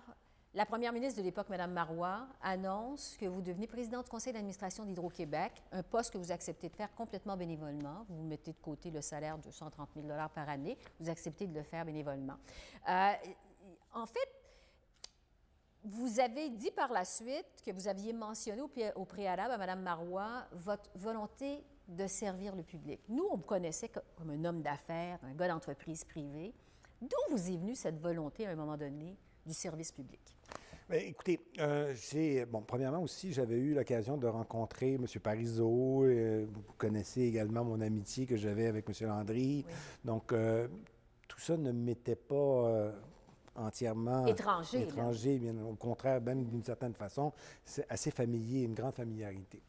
la 0.57 0.65
première 0.65 0.91
ministre 0.91 1.19
de 1.19 1.23
l'époque, 1.23 1.49
Mme 1.49 1.71
Marois, 1.71 2.27
annonce 2.41 3.15
que 3.17 3.27
vous 3.27 3.41
devenez 3.43 3.67
président 3.67 4.01
du 4.01 4.09
conseil 4.09 4.33
d'administration 4.33 4.85
d'Hydro-Québec, 4.85 5.51
un 5.71 5.83
poste 5.83 6.11
que 6.11 6.17
vous 6.17 6.31
acceptez 6.31 6.67
de 6.67 6.75
faire 6.75 6.91
complètement 6.95 7.37
bénévolement. 7.37 8.05
Vous 8.09 8.23
mettez 8.23 8.53
de 8.53 8.57
côté 8.57 8.89
le 8.89 9.01
salaire 9.01 9.37
de 9.37 9.51
130 9.51 9.89
000 9.95 10.07
par 10.33 10.49
année. 10.49 10.75
Vous 10.99 11.09
acceptez 11.09 11.45
de 11.45 11.53
le 11.53 11.61
faire 11.61 11.85
bénévolement. 11.85 12.37
Euh, 12.89 13.11
en 13.93 14.07
fait, 14.07 14.29
vous 15.83 16.19
avez 16.19 16.49
dit 16.49 16.71
par 16.71 16.91
la 16.91 17.05
suite 17.05 17.61
que 17.63 17.71
vous 17.71 17.87
aviez 17.87 18.11
mentionné 18.11 18.61
au, 18.61 18.71
au 18.95 19.05
préalable 19.05 19.53
à 19.53 19.57
Mme 19.59 19.81
Marois 19.83 20.45
votre 20.53 20.89
volonté 20.95 21.63
de 21.87 22.07
servir 22.07 22.55
le 22.55 22.63
public. 22.63 23.01
Nous, 23.09 23.27
on 23.31 23.37
vous 23.37 23.45
connaissait 23.45 23.89
comme 23.89 24.31
un 24.31 24.43
homme 24.43 24.63
d'affaires, 24.63 25.19
un 25.23 25.35
gars 25.35 25.49
d'entreprise 25.49 26.03
privée. 26.03 26.55
D'où 27.01 27.17
vous 27.29 27.49
est 27.49 27.57
venue 27.57 27.75
cette 27.75 27.99
volonté, 27.99 28.47
à 28.47 28.51
un 28.51 28.55
moment 28.55 28.77
donné, 28.77 29.15
du 29.45 29.53
service 29.53 29.91
public? 29.91 30.19
Bien, 30.89 30.99
écoutez, 30.99 31.39
euh, 31.59 31.93
j'ai, 31.95 32.45
bon, 32.45 32.61
premièrement 32.61 33.01
aussi, 33.01 33.33
j'avais 33.33 33.57
eu 33.57 33.73
l'occasion 33.73 34.17
de 34.17 34.25
rencontrer 34.25 34.93
M. 34.93 35.05
Parizeau. 35.21 36.05
Euh, 36.05 36.45
vous 36.49 36.73
connaissez 36.77 37.23
également 37.23 37.63
mon 37.65 37.81
amitié 37.81 38.25
que 38.25 38.37
j'avais 38.37 38.67
avec 38.67 38.87
M. 38.89 39.07
Landry. 39.07 39.65
Donc, 40.05 40.31
euh, 40.31 40.67
tout 41.27 41.39
ça 41.39 41.57
ne 41.57 41.71
m'était 41.71 42.15
pas 42.15 42.93
entièrement 43.55 44.25
étranger. 44.27 44.83
Étranger, 44.83 45.39
bien 45.39 45.55
au 45.61 45.75
contraire, 45.75 46.21
même 46.21 46.45
d'une 46.45 46.63
certaine 46.63 46.93
façon, 46.93 47.33
c'est 47.65 47.85
assez 47.89 48.11
familier, 48.11 48.61
une 48.61 48.73
grande 48.73 48.93
familiarité. 48.93 49.61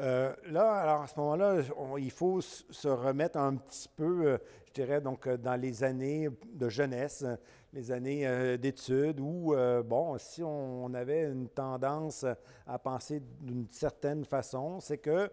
Euh, 0.00 0.32
là, 0.46 0.74
alors 0.74 1.02
à 1.02 1.06
ce 1.08 1.18
moment-là, 1.18 1.56
il 1.98 2.10
faut 2.10 2.40
se 2.40 2.88
remettre 2.88 3.36
un 3.36 3.56
petit 3.56 3.88
peu, 3.96 4.26
euh, 4.26 4.38
je 4.68 4.72
dirais, 4.72 5.00
donc 5.00 5.26
euh, 5.26 5.36
dans 5.36 5.56
les 5.60 5.82
années 5.82 6.28
de 6.52 6.68
jeunesse, 6.68 7.24
les 7.72 7.90
années 7.90 8.56
d'études, 8.58 9.20
où, 9.20 9.54
bon, 9.84 10.16
si 10.16 10.42
on 10.42 10.94
avait 10.94 11.24
une 11.24 11.48
tendance 11.48 12.24
à 12.66 12.78
penser 12.78 13.22
d'une 13.42 13.68
certaine 13.68 14.24
façon, 14.24 14.80
c'est 14.80 14.96
que, 14.96 15.30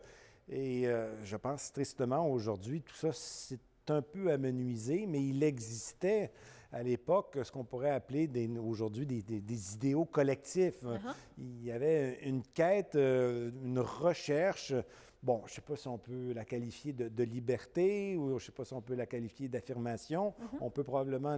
et 0.50 0.86
je 1.24 1.38
pense 1.38 1.72
tristement 1.72 2.30
aujourd'hui, 2.30 2.82
tout 2.82 2.94
ça, 2.96 3.12
c'est 3.14 3.58
un 3.88 4.02
peu 4.02 4.30
amenuisé, 4.34 5.06
mais 5.08 5.26
il 5.26 5.42
existait 5.44 6.30
à 6.72 6.84
l'époque 6.84 7.38
ce 7.44 7.52
qu'on 7.52 7.64
pourrait 7.64 7.92
appeler 7.92 8.30
aujourd'hui 8.58 9.06
des, 9.06 9.74
idéaux 9.74 10.06
collectifs. 10.06 10.84
Uh-huh. 10.84 11.00
Il 11.38 11.64
y 11.64 11.72
avait 11.72 12.20
une 12.24 12.44
quête, 12.44 12.96
euh, 12.96 13.52
une 13.64 13.80
recherche 13.80 14.74
bon, 15.26 15.42
je 15.48 15.52
ne 15.52 15.56
sais 15.56 15.62
pas 15.62 15.76
si 15.76 15.88
on 15.88 15.98
peut 15.98 16.34
la 16.34 16.46
qualifier 16.46 16.94
de, 16.94 17.24
liberté 17.24 18.16
ou 18.16 18.30
je 18.30 18.34
ne 18.36 18.40
sais 18.40 18.52
pas 18.52 18.64
si 18.64 18.74
on 18.74 18.82
peut 18.82 18.94
la 18.94 19.08
qualifier 19.08 19.48
d'affirmation. 19.48 20.30
Mm-hmm. 20.40 20.58
On 20.62 20.70
peut 20.70 20.84
probablement 20.84 21.38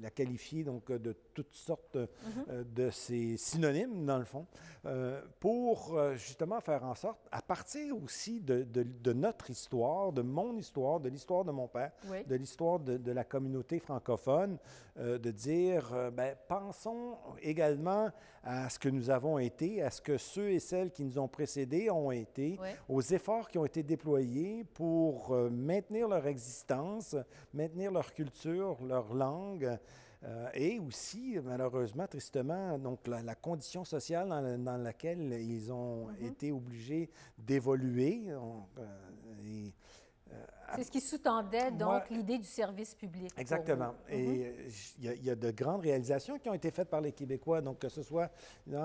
la 0.00 0.10
qualifier 0.10 0.62
donc 0.62 0.92
de 0.92 1.16
toutes 1.34 1.52
sortes 1.52 1.96
euh, 1.96 2.64
de 2.64 2.90
ces 2.90 3.36
synonymes, 3.36 4.06
dans 4.06 4.18
le 4.18 4.24
fond, 4.24 4.46
euh, 4.86 5.20
pour 5.40 5.94
euh, 5.94 6.14
justement 6.14 6.60
faire 6.60 6.84
en 6.84 6.94
sorte, 6.94 7.18
à 7.32 7.42
partir 7.42 7.96
aussi 8.02 8.40
de, 8.40 9.12
notre 9.12 9.50
histoire, 9.50 10.12
de 10.12 10.22
mon 10.22 10.56
histoire, 10.56 11.00
de 11.00 11.08
l'histoire 11.08 11.44
de 11.44 11.50
mon 11.50 11.66
père, 11.66 11.90
de 12.26 12.34
l'histoire 12.36 12.78
de, 12.78 13.10
la 13.10 13.24
communauté 13.24 13.80
francophone, 13.80 14.58
de 14.96 15.30
dire, 15.32 15.92
ben, 16.12 16.36
pensons 16.46 17.16
également 17.42 18.10
à 18.44 18.68
ce 18.68 18.78
que 18.78 18.88
nous 18.88 19.10
avons 19.10 19.38
été, 19.38 19.82
à 19.82 19.90
ce 19.90 20.00
que 20.00 20.18
ceux 20.18 20.50
et 20.50 20.60
celles 20.60 20.92
qui 20.92 21.04
nous 21.04 21.18
ont 21.18 21.26
précédés 21.26 21.90
ont 21.90 22.12
été, 22.12 22.58
aux 22.88 23.02
efforts 23.02 23.24
efforts 23.24 23.48
qui 23.48 23.56
ont 23.56 23.64
été 23.64 23.82
déployés 23.82 24.64
pour 24.74 25.32
euh, 25.32 25.48
maintenir 25.48 26.08
leur 26.08 26.26
existence, 26.26 27.16
maintenir 27.54 27.90
leur 27.90 28.12
culture, 28.12 28.76
leur 28.84 29.14
langue, 29.14 29.78
euh, 30.24 30.48
et 30.52 30.78
aussi, 30.78 31.38
malheureusement, 31.42 32.06
tristement, 32.06 32.78
donc 32.78 33.06
la, 33.06 33.34
condition 33.34 33.82
sociale 33.82 34.28
dans, 34.62 34.76
laquelle 34.76 35.32
ils 35.40 35.72
ont 35.72 36.08
mm-hmm. 36.08 36.26
été 36.26 36.52
obligés 36.52 37.10
d'évoluer. 37.38 38.26
C'est 40.76 40.84
ce 40.84 40.90
qui 40.90 41.00
sous-tendait 41.00 41.70
donc 41.70 42.10
l'idée 42.10 42.38
du 42.38 42.46
service 42.46 42.94
public. 42.94 43.32
Exactement. 43.36 43.94
Et 44.08 44.26
mm-hmm. 44.26 45.16
il 45.16 45.24
y, 45.24 45.30
a 45.30 45.34
de 45.34 45.50
grandes 45.50 45.82
réalisations 45.82 46.38
qui 46.38 46.48
ont 46.48 46.54
été 46.54 46.70
faites 46.70 46.88
par 46.88 47.00
les 47.00 47.12
Québécois, 47.12 47.60
donc 47.60 47.78
que 47.78 47.88
ce 47.88 48.02
soit 48.02 48.30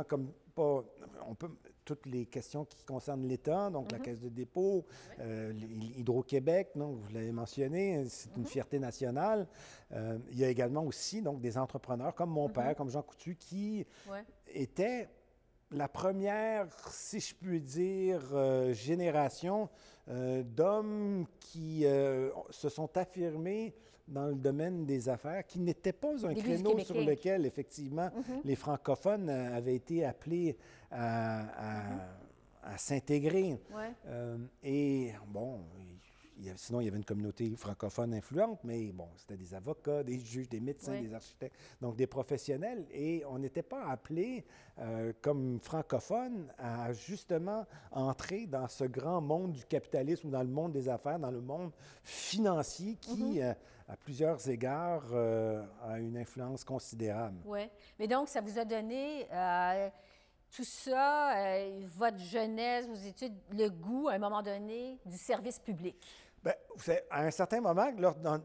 comme 0.07 0.31
pas, 0.55 0.83
on 1.27 1.35
peut 1.35 1.49
toutes 1.85 2.05
les 2.05 2.27
questions 2.27 2.65
qui 2.65 2.83
concernent 2.83 3.27
l'État, 3.27 3.69
donc 3.71 3.91
la 3.91 3.97
mm-hmm. 3.97 4.01
Caisse 4.01 4.21
de 4.21 4.29
dépôt, 4.29 4.85
euh, 5.19 5.51
Hydro-Québec, 5.97 6.71
vous 6.75 6.99
l'avez 7.11 7.31
mentionné, 7.31 8.05
c'est 8.07 8.35
une 8.35 8.43
mm-hmm. 8.43 8.47
fierté 8.47 8.79
nationale. 8.79 9.47
Euh, 9.91 10.19
il 10.31 10.37
y 10.37 10.43
a 10.43 10.49
également 10.49 10.83
aussi 10.83 11.21
donc 11.23 11.41
des 11.41 11.57
entrepreneurs 11.57 12.13
comme 12.13 12.29
mon 12.29 12.47
père, 12.47 12.75
comme 12.75 12.89
Jean 12.89 13.01
Coutu, 13.01 13.35
qui 13.35 13.85
étaient 14.53 15.09
la 15.71 15.87
première, 15.87 16.67
si 16.89 17.19
je 17.19 17.35
puis 17.35 17.61
dire, 17.61 18.21
euh, 18.33 18.73
génération 18.73 19.69
euh, 20.09 20.43
d'hommes 20.43 21.25
qui 21.39 21.85
euh, 21.85 22.29
se 22.49 22.69
sont 22.69 22.97
affirmés 22.97 23.73
dans 24.07 24.27
le 24.27 24.35
domaine 24.35 24.85
des 24.85 25.07
affaires, 25.07 25.45
qui 25.45 25.59
n'était 25.59 25.93
pas 25.93 26.25
un 26.25 26.33
créneau 26.33 26.79
sur 26.79 26.99
lequel, 26.99 27.45
effectivement, 27.45 28.07
mm-hmm. 28.07 28.41
les 28.43 28.55
francophones 28.55 29.29
avaient 29.29 29.75
été 29.75 30.03
appelés 30.03 30.57
à, 30.89 31.43
mm-hmm. 31.43 32.77
s'intégrer. 32.77 33.59
et 34.63 35.11
bon, 35.27 35.59
sinon, 36.55 36.81
il 36.81 36.85
y 36.85 36.87
avait 36.87 36.97
une 36.97 37.05
communauté 37.05 37.49
francophone 37.55 38.13
influente, 38.13 38.59
mais 38.63 38.91
bon, 38.91 39.07
c'était 39.17 39.37
des 39.37 39.53
avocats, 39.53 40.03
des 40.03 40.19
juges, 40.19 40.49
des 40.49 40.59
médecins, 40.59 40.99
des 41.01 41.13
architectes, 41.13 41.55
donc 41.81 41.95
des 41.95 42.07
professionnels. 42.07 42.85
Et 42.91 43.23
on 43.25 43.39
n'était 43.39 43.63
pas 43.63 43.85
appelé 43.87 44.45
euh, 44.79 45.11
comme 45.21 45.59
francophones 45.61 46.47
à 46.57 46.93
justement 46.93 47.65
entrer 47.91 48.47
dans 48.47 48.67
ce 48.67 48.85
grand 48.85 49.19
monde 49.19 49.51
du 49.51 49.65
capitalisme 49.65 50.27
ou 50.27 50.31
dans 50.31 50.43
le 50.43 50.47
monde 50.47 50.71
des 50.71 50.87
affaires, 50.87 51.19
dans 51.19 51.31
le 51.31 51.41
monde 51.41 51.71
financier 52.01 52.95
qui, 52.95 53.39
mm-hmm. 53.39 53.43
euh, 53.43 53.53
à 53.89 53.97
plusieurs 53.97 54.47
égards, 54.49 55.09
euh, 55.11 55.65
a 55.83 55.99
une 55.99 56.15
influence 56.15 56.63
considérable. 56.63 57.39
Oui. 57.45 57.67
Mais 57.99 58.07
donc, 58.07 58.29
ça 58.29 58.39
vous 58.39 58.57
a 58.57 58.63
donné 58.63 59.27
tout 60.51 60.63
ça, 60.63 61.35
votre 61.95 62.17
jeunesse, 62.17 62.87
vos 62.87 62.95
études, 62.95 63.35
le 63.51 63.69
goût, 63.69 64.07
à 64.07 64.13
un 64.13 64.19
moment 64.19 64.41
donné, 64.41 64.97
du 65.05 65.17
service 65.17 65.59
public? 65.59 65.95
Bien, 66.43 66.53
à 67.09 67.25
un 67.25 67.31
certain 67.31 67.59
moment, 67.59 67.91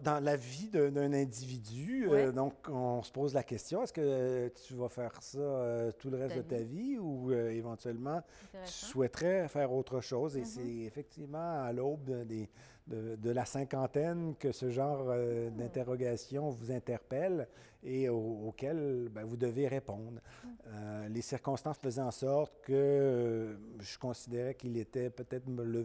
dans, 0.02 0.20
la 0.20 0.36
vie 0.36 0.68
d'un 0.68 1.12
individu, 1.12 2.08
euh, 2.10 2.32
donc 2.32 2.54
on 2.68 3.02
se 3.02 3.12
pose 3.12 3.34
la 3.34 3.42
question 3.42 3.82
est-ce 3.82 3.92
que 3.92 4.48
tu 4.66 4.74
vas 4.74 4.88
faire 4.88 5.22
ça 5.22 5.38
euh, 5.38 5.92
tout 5.92 6.10
le 6.10 6.18
reste 6.18 6.36
de 6.36 6.42
ta 6.42 6.60
vie. 6.60 6.98
ou 6.98 7.30
euh, 7.30 7.50
éventuellement 7.50 8.20
tu 8.64 8.72
souhaiterais 8.72 9.48
faire 9.48 9.72
autre 9.72 10.00
chose? 10.00 10.36
Et 10.36 10.42
mm-hmm. 10.42 10.44
c'est 10.44 10.86
effectivement 10.86 11.62
à 11.62 11.72
l'aube 11.72 12.26
des, 12.26 12.50
de, 12.88 13.30
la 13.30 13.44
cinquantaine 13.44 14.34
que 14.38 14.52
ce 14.52 14.70
genre 14.70 15.04
hmm. 15.04 15.56
d'interrogation 15.56 16.50
vous 16.50 16.70
interpelle 16.70 17.48
et 17.84 18.08
auquel 18.08 19.08
ben, 19.10 19.24
vous 19.24 19.36
devez 19.36 19.68
répondre. 19.68 20.20
Euh, 20.66 21.08
les 21.08 21.22
circonstances 21.22 21.78
faisaient 21.78 22.00
en 22.00 22.10
sorte 22.10 22.52
que 22.62 22.72
euh, 22.72 23.56
je 23.80 23.98
considérais 23.98 24.54
qu'il 24.54 24.76
était 24.76 25.10
peut-être 25.10 25.44
le, 25.48 25.84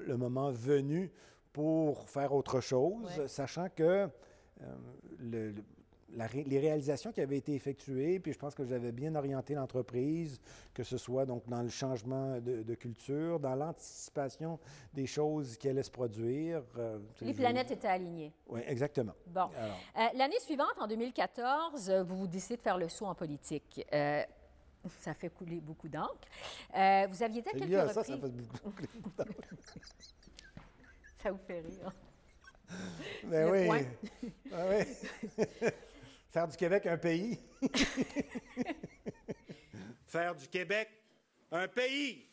le, 0.00 0.16
moment 0.16 0.50
venu 0.50 1.10
pour 1.52 2.08
faire 2.08 2.32
autre 2.32 2.60
chose, 2.60 3.26
sachant 3.26 3.68
que 3.68 4.08
le, 5.18 5.54
les 6.16 6.58
réalisations 6.58 7.12
qui 7.12 7.20
avaient 7.20 7.36
été 7.36 7.54
effectuées, 7.54 8.18
puis 8.18 8.32
je 8.32 8.38
pense 8.38 8.54
que 8.54 8.64
j'avais 8.64 8.92
bien 8.92 9.14
orienté 9.14 9.54
l'entreprise, 9.54 10.40
que 10.72 10.82
ce 10.82 10.96
soit 10.96 11.26
donc 11.26 11.46
dans 11.48 11.62
le 11.62 11.68
changement 11.68 12.40
de, 12.40 12.74
culture, 12.74 13.38
dans 13.38 13.54
l'anticipation 13.54 14.58
des 14.94 15.06
choses 15.06 15.56
qui 15.56 15.68
allaient 15.68 15.82
se 15.82 15.90
produire. 15.90 16.62
Euh, 16.78 16.98
les 17.20 17.34
planètes 17.34 17.70
étaient 17.70 17.88
alignées. 17.88 18.32
Oui, 18.48 18.60
exactement. 18.66 19.12
Bon. 19.26 19.48
Euh, 19.56 20.06
l'année 20.14 20.40
suivante, 20.40 20.74
en 20.78 20.86
2014, 20.86 21.90
vous 22.06 22.26
décidez 22.26 22.56
de 22.56 22.62
faire 22.62 22.78
le 22.78 22.88
saut 22.88 23.06
en 23.06 23.14
politique. 23.14 23.84
Euh, 23.92 24.22
ça 25.00 25.12
fait 25.12 25.28
couler 25.28 25.60
beaucoup 25.60 25.88
d'encre. 25.88 26.28
vous 26.72 27.22
aviez 27.22 27.42
dit 27.42 27.48
à 27.48 27.52
quelques 27.52 27.64
reprises... 27.64 27.94
Ça, 27.94 28.04
ça 28.04 28.14
fait 28.14 28.20
couler 28.20 28.88
beaucoup 29.02 29.10
d'encre. 29.16 29.30
ça 31.22 31.30
vous 31.30 31.40
fait 31.46 31.60
rire. 31.60 31.92
Ben 33.24 33.50
oui. 33.50 33.86
Ben 34.50 34.86
oui. 35.38 35.44
Faire 36.30 36.46
du 36.46 36.56
Québec 36.56 36.86
un 36.86 36.98
pays. 36.98 37.38
Faire 40.06 40.34
du 40.34 40.46
Québec 40.48 40.90
un 41.50 41.66
pays. 41.68 42.28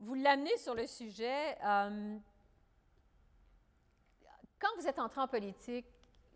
Vous 0.00 0.14
l'amenez 0.14 0.56
sur 0.58 0.74
le 0.74 0.86
sujet. 0.86 1.56
Euh, 1.64 2.18
quand 4.58 4.68
vous 4.80 4.86
êtes 4.86 4.98
entré 4.98 5.20
en 5.20 5.28
politique, 5.28 5.86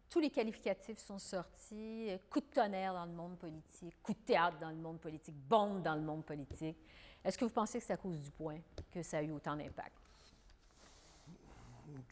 tous 0.09 0.21
les 0.21 0.31
qualificatifs 0.31 0.99
sont 0.99 1.19
sortis. 1.19 2.11
Coup 2.31 2.41
de 2.41 2.47
tonnerre 2.47 2.95
dans 2.95 3.07
le 3.07 3.13
monde 3.13 3.37
politique, 3.39 4.01
coup 4.03 4.13
de 4.13 4.19
théâtre 4.19 4.59
dans 4.59 4.71
le 4.71 4.77
monde 4.77 5.01
politique, 5.01 5.35
bombe 5.35 5.83
dans 5.83 5.97
le 5.97 6.03
monde 6.03 6.25
politique. 6.25 6.79
Est-ce 7.25 7.37
que 7.37 7.45
vous 7.45 7.51
pensez 7.51 7.81
que 7.81 7.85
c'est 7.85 7.93
à 7.93 7.97
cause 7.97 8.21
du 8.21 8.31
point 8.31 8.61
que 8.93 9.03
ça 9.03 9.19
a 9.19 9.23
eu 9.23 9.33
autant 9.33 9.57
d'impact? 9.57 10.06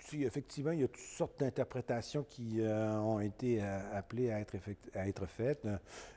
Si, 0.01 0.23
effectivement, 0.23 0.73
il 0.73 0.81
y 0.81 0.85
a 0.85 0.89
toutes 0.89 1.01
sortes 1.03 1.41
d'interprétations 1.41 2.25
qui 2.25 2.61
euh, 2.61 2.99
ont 2.99 3.21
été 3.21 3.63
euh, 3.63 3.99
appelées 3.99 4.31
à 4.31 4.41
être, 4.41 4.57
à 4.95 5.09
être 5.09 5.27
faites. 5.27 5.67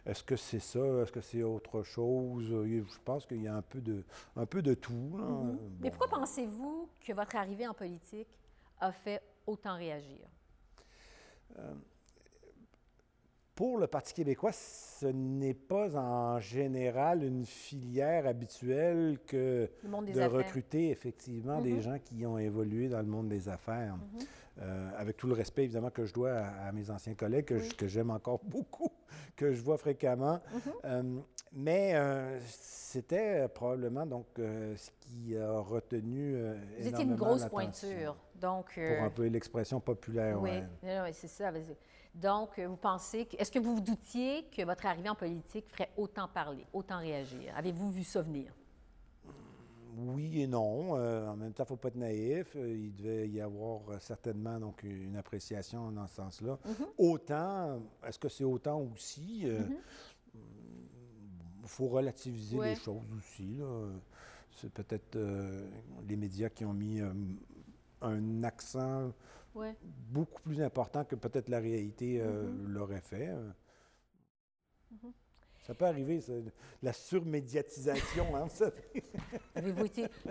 Est-ce 0.06 0.24
que 0.24 0.36
c'est 0.36 0.60
ça? 0.60 0.80
Est-ce 0.80 1.12
que 1.12 1.22
c'est 1.22 1.44
autre 1.44 1.84
chose? 1.84 2.48
Je 2.48 3.00
pense 3.04 3.26
qu'il 3.26 3.42
y 3.42 3.48
a 3.48 3.56
un 3.56 3.62
peu 3.62 3.82
de, 3.82 4.04
un 4.36 4.46
peu 4.46 4.62
de 4.62 4.74
tout. 4.74 4.94
Mm-hmm. 4.94 5.58
Mais 5.82 5.90
pourquoi 5.90 6.20
pensez-vous 6.20 6.90
que 7.00 7.14
votre 7.14 7.36
arrivée 7.36 7.68
en 7.68 7.74
politique 7.74 8.40
a 8.80 8.92
fait 8.92 9.22
autant 9.46 9.76
réagir? 9.76 10.28
Euh, 11.58 11.74
pour 13.58 13.80
le 13.80 13.88
Parti 13.88 14.14
québécois, 14.14 14.52
ce 14.52 15.08
n'est 15.08 15.56
pas 15.56 15.98
en 15.98 16.40
général 16.40 17.24
une 17.24 17.44
filière 17.44 18.28
habituelle 18.28 19.18
que 19.26 19.68
de 19.84 20.24
recruter 20.28 20.92
effectivement 20.92 21.60
des 21.60 21.74
mm-hmm. 21.74 21.82
gens 21.82 21.98
qui 21.98 22.24
ont 22.28 22.38
évolué 22.38 22.88
dans 22.88 23.00
le 23.00 23.08
monde 23.08 23.30
des 23.30 23.50
affaires. 23.50 23.96
Mm-hmm. 23.96 24.26
Euh, 24.60 24.90
avec 24.98 25.18
tout 25.18 25.28
le 25.28 25.34
respect 25.34 25.64
évidemment 25.64 25.90
que 25.90 26.06
je 26.06 26.14
dois 26.14 26.34
à, 26.34 26.72
mes 26.72 26.92
anciens 26.92 27.16
collègues, 27.16 27.46
que, 27.46 27.88
j'aime 27.88 28.12
encore 28.12 28.40
beaucoup, 28.44 28.92
que 29.36 29.52
je 29.52 29.62
vois 29.62 29.78
fréquemment. 29.78 30.36
Mm-hmm. 30.36 30.72
Euh, 30.86 31.20
mais 31.54 31.96
euh, 31.96 32.40
c'était 32.48 33.48
probablement 33.48 34.06
donc 34.06 34.28
ce 34.36 34.90
qui 35.00 35.36
a 35.36 35.60
retenu 35.60 36.38
Vous 36.80 36.88
étiez 36.88 37.06
une 37.06 37.16
grosse 37.16 37.46
pointure, 37.46 38.16
donc 38.40 38.76
pour 38.76 39.04
un 39.04 39.10
peu 39.10 39.26
l'expression 39.26 39.80
populaire. 39.80 40.40
Oui, 40.40 40.62
oui 40.84 40.90
c'est 41.14 41.28
ça. 41.28 41.52
Donc, 42.22 42.60
vous 42.60 42.78
pensez 42.78 43.26
que. 43.26 43.36
Est-ce 43.38 43.52
que 43.52 43.60
vous 43.60 43.76
vous 43.76 43.82
doutiez 43.82 44.46
que 44.46 44.64
votre 44.64 44.86
arrivée 44.86 45.10
en 45.10 45.16
politique 45.16 45.70
ferait 45.70 45.92
autant 45.98 46.28
parler, 46.28 46.66
autant 46.74 47.00
réagir? 47.00 47.54
Avez-vous 47.56 47.92
vu 47.92 48.04
ça 48.04 48.22
venir? 48.22 48.52
Oui 49.98 50.42
et 50.42 50.48
non. 50.48 50.96
Euh, 50.96 51.28
en 51.28 51.36
même 51.36 51.54
temps, 51.54 51.64
il 51.64 51.66
ne 51.66 51.68
faut 51.70 51.76
pas 51.78 51.88
être 51.88 51.96
naïf. 51.96 52.56
Euh, 52.56 52.76
il 52.76 52.96
devait 52.96 53.28
y 53.30 53.42
avoir 53.42 53.82
euh, 53.90 53.98
certainement 54.00 54.60
donc, 54.60 54.84
une 54.84 55.16
appréciation 55.16 55.92
dans 55.92 56.08
ce 56.08 56.16
sens-là. 56.16 56.60
Mm-hmm. 56.66 56.86
Autant, 56.98 57.82
est-ce 58.06 58.20
que 58.20 58.30
c'est 58.30 58.44
autant 58.44 58.80
aussi? 58.82 59.42
Il 59.42 59.52
mm-hmm. 59.52 60.46
faut 61.66 61.88
relativiser 61.88 62.60
les 62.60 62.76
choses 62.76 63.12
aussi. 63.18 63.60
C'est 64.52 64.72
peut-être 64.72 65.18
les 66.08 66.16
médias 66.16 66.50
qui 66.50 66.66
ont 66.66 66.74
mis 66.74 67.00
un 68.02 68.44
accent 68.44 69.12
beaucoup 70.10 70.42
plus 70.42 70.62
important 70.62 71.04
que 71.04 71.16
peut-être 71.16 71.50
la 71.50 71.60
réalité 71.60 72.22
euh, 72.22 72.44
mm-hmm. 72.44 72.68
l'aurait 72.68 73.02
fait. 73.02 73.30
Euh. 73.30 73.52
Mm-hmm. 74.94 75.12
Ça 75.68 75.74
peut 75.74 75.86
arriver, 75.86 76.24
la 76.82 76.94
surmédiatisation, 76.94 78.38
hein, 78.38 78.48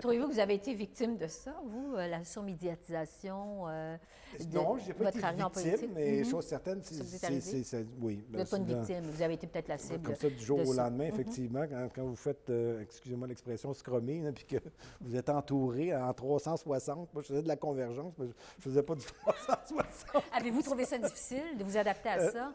Trouvez-vous 0.01 0.27
que 0.27 0.33
vous 0.33 0.39
avez 0.39 0.55
été 0.55 0.73
victime 0.73 1.15
de 1.15 1.27
ça, 1.27 1.55
vous, 1.63 1.93
euh, 1.95 2.07
la 2.07 2.23
surmédiatisation 2.23 3.65
euh, 3.67 3.97
de 4.39 4.55
Non, 4.55 4.79
je 4.79 4.87
n'ai 4.87 4.93
pas 4.93 5.09
été 5.09 5.19
victime, 5.19 5.91
mais 5.93 6.21
mm-hmm. 6.21 6.29
chose 6.31 6.45
certaine, 6.45 6.81
c'est... 6.81 7.85
Oui. 8.01 8.25
Vous 8.31 8.37
n'êtes 8.37 8.49
pas 8.49 8.57
une 8.57 8.65
victime, 8.65 9.03
vous 9.03 9.21
avez 9.21 9.35
été 9.35 9.45
peut-être 9.45 9.67
la 9.67 9.77
cible. 9.77 10.01
Comme 10.01 10.15
ça, 10.15 10.27
du 10.27 10.43
jour 10.43 10.67
au 10.67 10.73
lendemain, 10.73 11.03
mm-hmm. 11.03 11.07
effectivement, 11.09 11.65
quand, 11.93 12.03
vous 12.03 12.15
faites, 12.15 12.49
euh, 12.49 12.81
excusez-moi 12.81 13.27
l'expression, 13.27 13.71
scrummer, 13.75 14.31
puis 14.33 14.45
que 14.45 14.57
vous 15.01 15.15
êtes 15.15 15.29
entouré 15.29 15.95
en 15.95 16.11
360. 16.13 17.13
Moi, 17.13 17.21
je 17.21 17.27
faisais 17.27 17.43
de 17.43 17.47
la 17.47 17.57
convergence, 17.57 18.13
mais 18.17 18.25
je 18.25 18.67
ne 18.67 18.73
faisais 18.73 18.81
pas 18.81 18.95
du 18.95 19.05
360. 19.05 20.23
Avez-vous 20.33 20.63
trouvé 20.63 20.85
ça 20.85 20.97
difficile 20.97 21.57
de 21.59 21.63
vous 21.63 21.77
adapter 21.77 22.09
à 22.09 22.31
ça? 22.31 22.53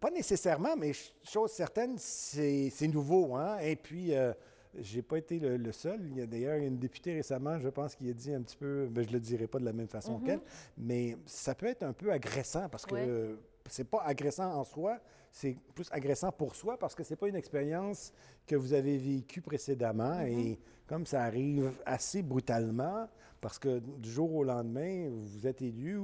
Pas 0.00 0.10
nécessairement, 0.10 0.76
mais 0.76 0.92
chose 1.22 1.52
certaine, 1.52 1.96
c'est 1.98 2.88
nouveau. 2.88 3.36
Hein? 3.36 3.58
Et 3.60 3.76
puis, 3.76 4.14
euh, 4.14 4.32
j'ai 4.76 5.02
pas 5.02 5.18
été 5.18 5.38
le, 5.38 5.72
seul. 5.72 6.00
Il 6.10 6.18
y 6.18 6.20
a 6.20 6.26
d'ailleurs 6.26 6.58
une 6.58 6.78
députée 6.78 7.14
récemment, 7.14 7.58
je 7.58 7.68
pense, 7.68 7.94
qui 7.94 8.08
a 8.10 8.12
dit 8.12 8.32
un 8.32 8.42
petit 8.42 8.56
peu, 8.56 8.88
ben, 8.90 9.06
je 9.06 9.12
le 9.12 9.20
dirai 9.20 9.46
pas 9.46 9.58
de 9.58 9.64
la 9.64 9.72
même 9.72 9.88
façon 9.88 10.18
mm-hmm. 10.18 10.24
qu'elle, 10.24 10.40
mais 10.76 11.16
ça 11.26 11.54
peut 11.54 11.66
être 11.66 11.82
un 11.82 11.92
peu 11.92 12.12
agressant 12.12 12.68
parce 12.68 12.86
que 12.86 13.38
c'est 13.68 13.88
pas 13.88 14.02
agressant 14.04 14.52
en 14.54 14.64
soi, 14.64 14.98
c'est 15.30 15.56
plus 15.74 15.88
agressant 15.90 16.32
pour 16.32 16.54
soi 16.54 16.78
parce 16.78 16.94
que 16.94 17.04
c'est 17.04 17.16
pas 17.16 17.28
une 17.28 17.36
expérience 17.36 18.12
que 18.46 18.56
vous 18.56 18.72
avez 18.72 18.96
vécue 18.96 19.42
précédemment 19.42 20.20
mm-hmm. 20.20 20.52
et 20.52 20.58
comme 20.86 21.04
ça 21.06 21.22
arrive 21.22 21.72
assez 21.84 22.22
brutalement 22.22 23.08
parce 23.40 23.58
que 23.58 23.78
du 23.78 24.10
jour 24.10 24.34
au 24.34 24.44
lendemain, 24.44 25.08
vous 25.10 25.46
êtes 25.46 25.62
élu 25.62 26.00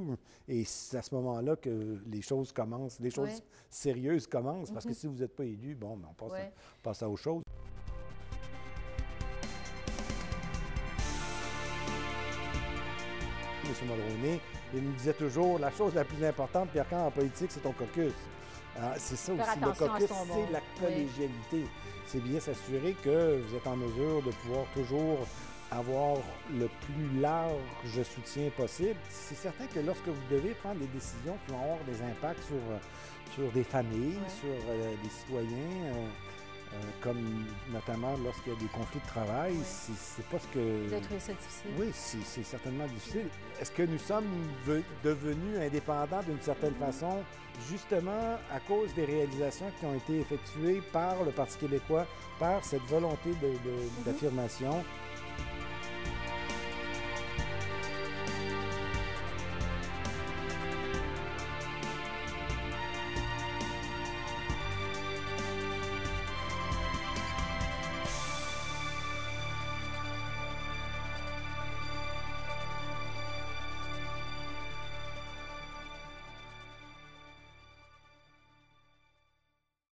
et 0.48 0.64
c'est 0.64 0.98
à 0.98 1.02
ce 1.02 1.14
moment-là 1.14 1.56
que 1.56 1.98
les 2.06 2.22
choses 2.22 2.52
commencent, 2.52 3.00
les 3.00 3.10
choses 3.10 3.42
sérieuses 3.68 4.26
commencent 4.26 4.70
parce 4.70 4.84
que 4.84 4.90
mm-hmm. 4.90 4.94
si 4.94 5.06
vous 5.06 5.16
n'êtes 5.16 5.34
pas 5.34 5.44
élu, 5.44 5.74
bon, 5.74 5.96
ben, 5.96 6.08
on 6.10 6.14
passe, 6.14 6.40
à, 6.40 6.52
passe 6.82 7.02
à 7.02 7.08
autre 7.08 7.22
chose. 7.22 7.42
M. 13.64 13.88
Mulroney, 13.88 14.40
il 14.74 14.82
nous 14.82 14.92
disait 14.92 15.14
toujours 15.14 15.58
la 15.58 15.70
chose 15.70 15.94
la 15.94 16.04
plus 16.04 16.22
importante, 16.24 16.70
Pierre, 16.70 16.86
quand 16.88 17.06
en 17.06 17.10
politique, 17.10 17.50
c'est 17.50 17.62
ton 17.62 17.72
caucus. 17.72 18.12
Ah, 18.76 18.94
c'est 18.98 19.16
ça 19.16 19.32
aussi, 19.32 19.60
le 19.60 19.66
caucus, 19.66 20.08
c'est 20.08 20.52
la 20.52 20.60
collégialité. 20.80 21.64
C'est 22.06 22.22
bien 22.22 22.40
s'assurer 22.40 22.94
que 23.02 23.40
vous 23.40 23.56
êtes 23.56 23.66
en 23.66 23.76
mesure 23.76 24.22
de 24.22 24.30
pouvoir 24.30 24.66
toujours 24.74 25.18
avoir 25.76 26.18
le 26.52 26.68
plus 26.68 27.20
large 27.20 28.02
soutien 28.02 28.50
possible. 28.56 28.96
C'est 29.08 29.34
certain 29.34 29.66
que 29.66 29.80
lorsque 29.80 30.06
vous 30.06 30.26
devez 30.30 30.54
prendre 30.54 30.80
des 30.80 30.86
décisions 30.86 31.36
qui 31.44 31.52
vont 31.52 31.62
avoir 31.62 31.78
des 31.86 32.00
impacts 32.02 32.44
sur, 32.44 32.56
sur 33.34 33.50
des 33.52 33.64
familles, 33.64 34.18
sur 34.40 34.48
euh, 34.68 34.94
des 35.02 35.10
citoyens, 35.10 35.84
euh, 35.86 36.06
euh, 36.72 36.76
comme 37.00 37.46
notamment 37.72 38.16
lorsqu'il 38.24 38.52
y 38.52 38.56
a 38.56 38.58
des 38.58 38.66
conflits 38.66 39.00
de 39.00 39.06
travail, 39.06 39.54
c'est 39.62 40.26
pas 40.26 40.38
ce 40.38 40.46
que. 40.48 40.86
Vous 40.86 40.92
avez 40.92 41.02
trouvé 41.02 41.20
ça 41.20 41.32
difficile? 41.32 41.70
Oui, 41.78 41.86
c'est 41.92 42.44
certainement 42.44 42.86
difficile. 42.86 43.28
Est-ce 43.60 43.70
que 43.70 43.82
nous 43.82 43.98
sommes 43.98 44.24
devenus 45.04 45.58
indépendants 45.60 46.22
d'une 46.22 46.40
certaine 46.40 46.72
mm-hmm. 46.72 46.86
façon, 46.86 47.22
justement 47.70 48.38
à 48.52 48.58
cause 48.66 48.92
des 48.94 49.04
réalisations 49.04 49.70
qui 49.78 49.86
ont 49.86 49.94
été 49.94 50.20
effectuées 50.20 50.82
par 50.92 51.22
le 51.22 51.30
Parti 51.30 51.58
québécois, 51.58 52.06
par 52.40 52.64
cette 52.64 52.82
volonté 52.82 53.30
mm-hmm. 53.30 54.04
d'affirmation? 54.04 54.78
De, 54.78 55.03